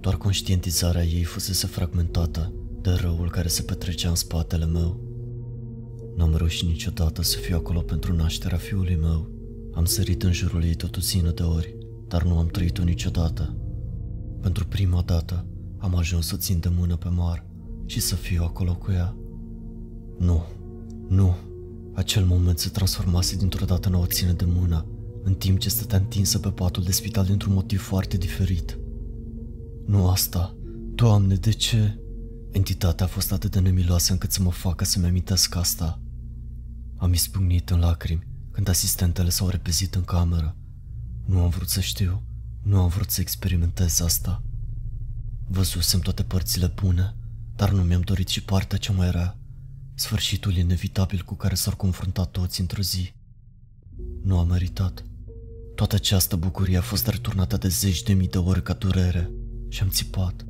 Doar 0.00 0.16
conștientizarea 0.16 1.04
ei 1.04 1.22
fusese 1.22 1.66
fragmentată 1.66 2.52
de 2.80 2.90
răul 2.90 3.30
care 3.30 3.48
se 3.48 3.62
petrecea 3.62 4.08
în 4.08 4.14
spatele 4.14 4.66
meu. 4.66 5.00
N-am 6.16 6.36
reușit 6.36 6.68
niciodată 6.68 7.22
să 7.22 7.38
fiu 7.38 7.56
acolo 7.56 7.80
pentru 7.80 8.14
nașterea 8.14 8.58
fiului 8.58 8.96
meu. 8.96 9.30
Am 9.74 9.84
sărit 9.84 10.22
în 10.22 10.32
jurul 10.32 10.64
ei 10.64 10.74
tot 10.74 10.96
o 10.96 11.00
zină 11.00 11.30
de 11.30 11.42
ori, 11.42 11.76
dar 12.08 12.22
nu 12.22 12.38
am 12.38 12.46
trăit-o 12.46 12.82
niciodată. 12.82 13.56
Pentru 14.40 14.66
prima 14.66 15.02
dată 15.02 15.46
am 15.78 15.94
ajuns 15.94 16.26
să 16.26 16.36
țin 16.36 16.58
de 16.60 16.68
mână 16.76 16.96
pe 16.96 17.08
mar 17.08 17.46
și 17.86 18.00
să 18.00 18.14
fiu 18.14 18.42
acolo 18.42 18.74
cu 18.74 18.92
ea. 18.92 19.16
Nu, 20.22 20.46
nu, 21.08 21.36
acel 21.94 22.24
moment 22.24 22.58
se 22.58 22.68
transformase 22.68 23.36
dintr-o 23.36 23.64
dată 23.64 23.88
în 23.88 23.94
o 23.94 24.06
ține 24.06 24.32
de 24.32 24.44
mână, 24.44 24.86
în 25.22 25.34
timp 25.34 25.58
ce 25.58 25.68
stătea 25.68 25.98
întinsă 25.98 26.38
pe 26.38 26.48
patul 26.48 26.82
de 26.82 26.92
spital 26.92 27.24
dintr-un 27.24 27.52
motiv 27.52 27.82
foarte 27.82 28.16
diferit. 28.16 28.78
Nu 29.86 30.08
asta. 30.08 30.56
Doamne, 30.94 31.34
de 31.34 31.50
ce? 31.50 31.98
Entitatea 32.50 33.06
a 33.06 33.08
fost 33.08 33.32
atât 33.32 33.50
de 33.50 33.60
nemiloasă 33.60 34.12
încât 34.12 34.32
să 34.32 34.42
mă 34.42 34.50
facă 34.50 34.84
să-mi 34.84 35.06
amintesc 35.06 35.54
asta. 35.56 36.00
Am 36.96 37.12
izbucnit 37.12 37.70
în 37.70 37.78
lacrimi 37.78 38.26
când 38.50 38.68
asistentele 38.68 39.28
s-au 39.28 39.48
repezit 39.48 39.94
în 39.94 40.02
cameră. 40.02 40.56
Nu 41.24 41.40
am 41.40 41.48
vrut 41.48 41.68
să 41.68 41.80
știu, 41.80 42.22
nu 42.62 42.80
am 42.80 42.88
vrut 42.88 43.10
să 43.10 43.20
experimentez 43.20 44.00
asta. 44.00 44.42
Văzusem 45.48 46.00
toate 46.00 46.22
părțile 46.22 46.72
bune, 46.82 47.16
dar 47.56 47.72
nu 47.72 47.82
mi-am 47.82 48.00
dorit 48.00 48.28
și 48.28 48.42
partea 48.42 48.78
cea 48.78 48.92
mai 48.92 49.10
rea, 49.10 49.36
sfârșitul 50.02 50.56
inevitabil 50.56 51.22
cu 51.22 51.34
care 51.34 51.54
s-ar 51.54 51.74
confrunta 51.76 52.24
toți 52.24 52.60
într-o 52.60 52.82
zi. 52.82 53.12
Nu 54.22 54.38
am 54.38 54.48
meritat. 54.48 55.04
Toată 55.74 55.94
această 55.94 56.36
bucurie 56.36 56.76
a 56.76 56.80
fost 56.80 57.06
returnată 57.06 57.56
de 57.56 57.68
zeci 57.68 58.02
de 58.02 58.12
mii 58.12 58.28
de 58.28 58.38
ori 58.38 58.62
ca 58.62 58.72
durere 58.72 59.30
și 59.68 59.82
am 59.82 59.88
țipat. 59.88 60.44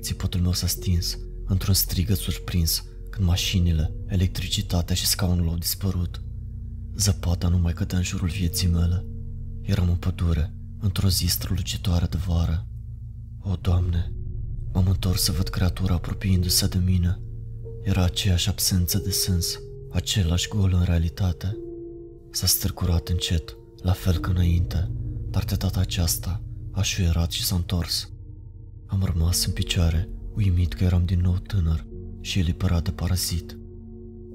Țipotul 0.00 0.40
meu 0.40 0.52
s-a 0.52 0.66
stins 0.66 1.18
într-un 1.46 1.74
strigăt 1.74 2.16
surprins 2.16 2.84
când 3.10 3.26
mașinile, 3.26 3.94
electricitatea 4.06 4.94
și 4.94 5.06
scaunul 5.06 5.48
au 5.48 5.56
dispărut. 5.56 6.22
Zăpada 6.96 7.48
nu 7.48 7.58
mai 7.58 7.72
cădea 7.72 7.98
în 7.98 8.04
jurul 8.04 8.28
vieții 8.28 8.68
mele. 8.68 9.04
Eram 9.62 9.88
în 9.88 9.96
pădure, 9.96 10.54
într-o 10.78 11.08
zi 11.08 11.26
strălucitoare 11.26 12.06
de 12.06 12.18
vară. 12.26 12.66
O, 13.40 13.54
Doamne, 13.60 14.12
m-am 14.72 14.86
întors 14.86 15.22
să 15.22 15.32
văd 15.32 15.48
creatura 15.48 15.94
apropiindu-se 15.94 16.66
de 16.66 16.78
mine. 16.84 17.20
Era 17.82 18.04
aceeași 18.04 18.48
absență 18.48 18.98
de 18.98 19.10
sens, 19.10 19.60
același 19.90 20.48
gol 20.48 20.72
în 20.74 20.82
realitate. 20.82 21.56
S-a 22.30 22.46
stârcurat 22.46 23.08
încet, 23.08 23.56
la 23.82 23.92
fel 23.92 24.18
ca 24.18 24.30
înainte, 24.30 24.90
dar 25.30 25.44
de 25.44 25.54
data 25.54 25.80
aceasta 25.80 26.42
a 26.70 26.82
șuierat 26.82 27.30
și 27.30 27.44
s-a 27.44 27.54
întors. 27.54 28.10
Am 28.86 29.02
rămas 29.04 29.46
în 29.46 29.52
picioare, 29.52 30.08
uimit 30.34 30.74
că 30.74 30.84
eram 30.84 31.04
din 31.04 31.20
nou 31.20 31.38
tânăr 31.38 31.86
și 32.20 32.38
eliberat 32.38 32.84
de 32.84 32.90
parazit. 32.90 33.58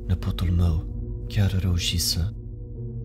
Nepotul 0.07 0.49
meu 0.49 0.95
chiar 1.27 1.59
reușise. 1.59 2.33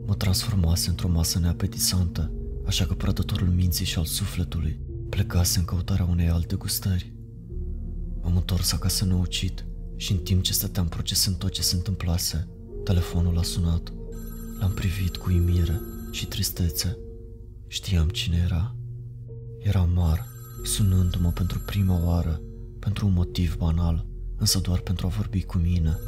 Mă 0.06 0.14
transformase 0.14 0.88
într-o 0.88 1.08
masă 1.08 1.38
neapetisantă, 1.38 2.32
așa 2.66 2.86
că 2.86 2.94
prădătorul 2.94 3.48
minții 3.48 3.84
și 3.84 3.98
al 3.98 4.04
sufletului 4.04 4.80
plecase 5.08 5.58
în 5.58 5.64
căutarea 5.64 6.04
unei 6.04 6.28
alte 6.28 6.56
gustări. 6.56 7.12
M-am 8.22 8.36
întors 8.36 8.72
acasă 8.72 9.04
neucit 9.04 9.66
și 10.02 10.12
în 10.12 10.18
timp 10.18 10.42
ce 10.42 10.52
stăteam 10.52 10.88
procesând 10.88 11.36
tot 11.36 11.50
ce 11.50 11.62
se 11.62 11.74
întâmplase, 11.74 12.48
telefonul 12.84 13.38
a 13.38 13.42
sunat. 13.42 13.92
L-am 14.58 14.72
privit 14.72 15.16
cu 15.16 15.30
imire 15.30 15.80
și 16.10 16.26
tristețe. 16.26 16.98
Știam 17.66 18.08
cine 18.08 18.42
era. 18.44 18.74
Era 19.58 19.82
Mar, 19.82 20.26
sunându-mă 20.64 21.30
pentru 21.30 21.58
prima 21.66 22.04
oară, 22.04 22.40
pentru 22.78 23.06
un 23.06 23.12
motiv 23.12 23.56
banal, 23.56 24.06
însă 24.36 24.58
doar 24.58 24.78
pentru 24.78 25.06
a 25.06 25.08
vorbi 25.08 25.42
cu 25.42 25.58
mine, 25.58 25.98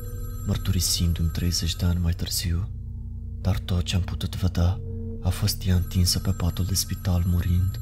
mărturisindu-mi 0.46 1.30
30 1.32 1.76
de 1.76 1.84
ani 1.84 2.00
mai 2.00 2.12
târziu. 2.12 2.68
Dar 3.40 3.58
tot 3.58 3.82
ce 3.82 3.96
am 3.96 4.02
putut 4.02 4.36
vedea 4.36 4.80
a 5.22 5.28
fost 5.28 5.66
ea 5.66 5.74
întinsă 5.74 6.18
pe 6.18 6.30
patul 6.30 6.64
de 6.64 6.74
spital 6.74 7.22
murind. 7.26 7.80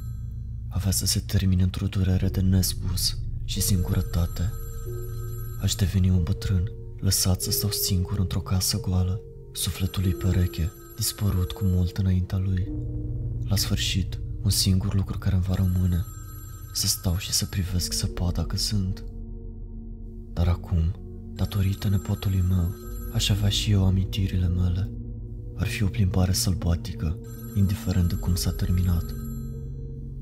Avea 0.69 0.91
să 0.91 1.07
se 1.07 1.21
termine 1.21 1.63
într-o 1.63 1.87
durere 1.87 2.29
de 2.29 2.41
nespus 2.41 3.19
și 3.45 3.61
singurătate. 3.61 4.53
Aș 5.63 5.75
deveni 5.75 6.11
un 6.11 6.23
bătrân, 6.23 6.73
lăsat 6.99 7.41
să 7.43 7.51
stau 7.51 7.71
singur 7.71 8.19
într-o 8.19 8.41
casă 8.41 8.81
goală, 8.81 9.21
sufletul 9.53 10.03
lui 10.03 10.13
pereche, 10.13 10.73
dispărut 10.97 11.53
cu 11.53 11.65
mult 11.65 11.97
înaintea 11.97 12.39
lui. 12.39 12.73
La 13.49 13.57
sfârșit, 13.57 14.21
un 14.43 14.51
singur 14.51 14.95
lucru 14.95 15.19
care 15.19 15.35
îmi 15.35 15.45
va 15.49 15.55
rămâne, 15.55 16.05
să 16.73 16.87
stau 16.87 17.17
și 17.17 17.33
să 17.33 17.47
privesc 17.47 17.93
săpada 17.93 18.45
că 18.45 18.57
sunt. 18.57 19.05
Dar 20.33 20.49
acum, 20.49 20.95
datorită 21.35 21.89
nepotului 21.89 22.45
meu, 22.49 22.75
aș 23.13 23.29
avea 23.29 23.49
și 23.49 23.71
eu 23.71 23.87
amintirile 23.87 24.49
mele. 24.49 24.91
Ar 25.57 25.67
fi 25.67 25.83
o 25.83 25.89
plimbare 25.89 26.33
sălbatică, 26.33 27.19
indiferent 27.55 28.09
de 28.09 28.15
cum 28.15 28.35
s-a 28.35 28.51
terminat. 28.51 29.05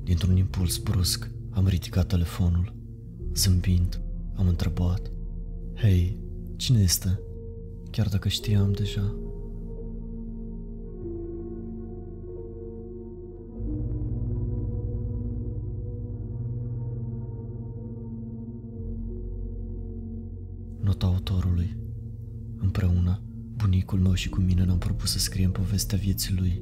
Dintr-un 0.03 0.37
impuls 0.37 0.77
brusc, 0.77 1.31
am 1.51 1.67
ridicat 1.67 2.07
telefonul. 2.07 2.75
Zâmbind, 3.33 4.01
am 4.35 4.47
întrebat. 4.47 5.10
Hei, 5.81 6.17
cine 6.55 6.79
este? 6.79 7.19
Chiar 7.91 8.07
dacă 8.07 8.27
știam 8.27 8.71
deja. 8.71 9.15
Nota 20.79 21.05
autorului 21.05 21.77
Împreună, 22.57 23.21
bunicul 23.55 23.99
meu 23.99 24.13
și 24.13 24.29
cu 24.29 24.39
mine 24.39 24.63
ne-am 24.63 24.77
propus 24.77 25.11
să 25.11 25.19
scriem 25.19 25.51
povestea 25.51 25.97
vieții 25.97 26.35
lui. 26.37 26.61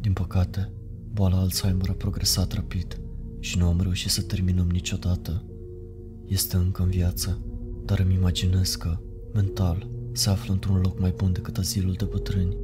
Din 0.00 0.12
păcate, 0.12 0.72
boala 1.12 1.38
Alzheimer 1.38 1.88
a 1.88 1.92
progresat 1.92 2.52
rapid 2.52 3.00
și 3.40 3.58
nu 3.58 3.66
am 3.66 3.80
reușit 3.80 4.10
să 4.10 4.22
terminăm 4.22 4.70
niciodată. 4.70 5.44
Este 6.26 6.56
încă 6.56 6.82
în 6.82 6.88
viață, 6.88 7.38
dar 7.84 7.98
îmi 7.98 8.14
imaginez 8.14 8.74
că, 8.74 8.98
mental, 9.32 9.88
se 10.12 10.30
află 10.30 10.52
într-un 10.52 10.80
loc 10.80 11.00
mai 11.00 11.14
bun 11.16 11.32
decât 11.32 11.58
azilul 11.58 11.92
de 11.92 12.04
bătrâni. 12.04 12.56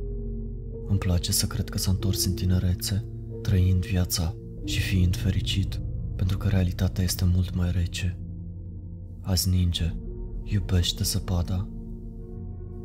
Îmi 0.87 0.99
place 0.99 1.33
să 1.33 1.47
cred 1.47 1.69
că 1.69 1.79
s-a 1.79 1.91
întors 1.91 2.25
în 2.25 2.33
tinerețe, 2.33 3.05
trăind 3.43 3.87
viața 3.87 4.35
și 4.65 4.81
fiind 4.81 5.17
fericit, 5.17 5.81
pentru 6.17 6.39
că 6.39 6.49
realitatea 6.49 7.05
este 7.05 7.25
mult 7.35 7.55
mai 7.55 7.71
rece. 7.71 8.19
Azi 9.21 9.49
ninge, 9.49 9.95
iubește 10.45 11.05
zăpada. 11.05 11.69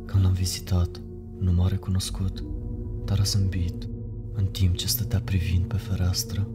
Când 0.06 0.24
l-am 0.24 0.34
vizitat, 0.34 1.02
nu 1.40 1.52
m-a 1.52 1.68
recunoscut, 1.68 2.44
dar 3.06 3.20
a 3.20 3.24
zâmbit, 3.24 3.88
în 4.34 4.46
timp 4.46 4.76
ce 4.76 4.88
stătea 4.88 5.20
privind 5.20 5.66
pe 5.66 5.78
fereastră. 5.78 6.48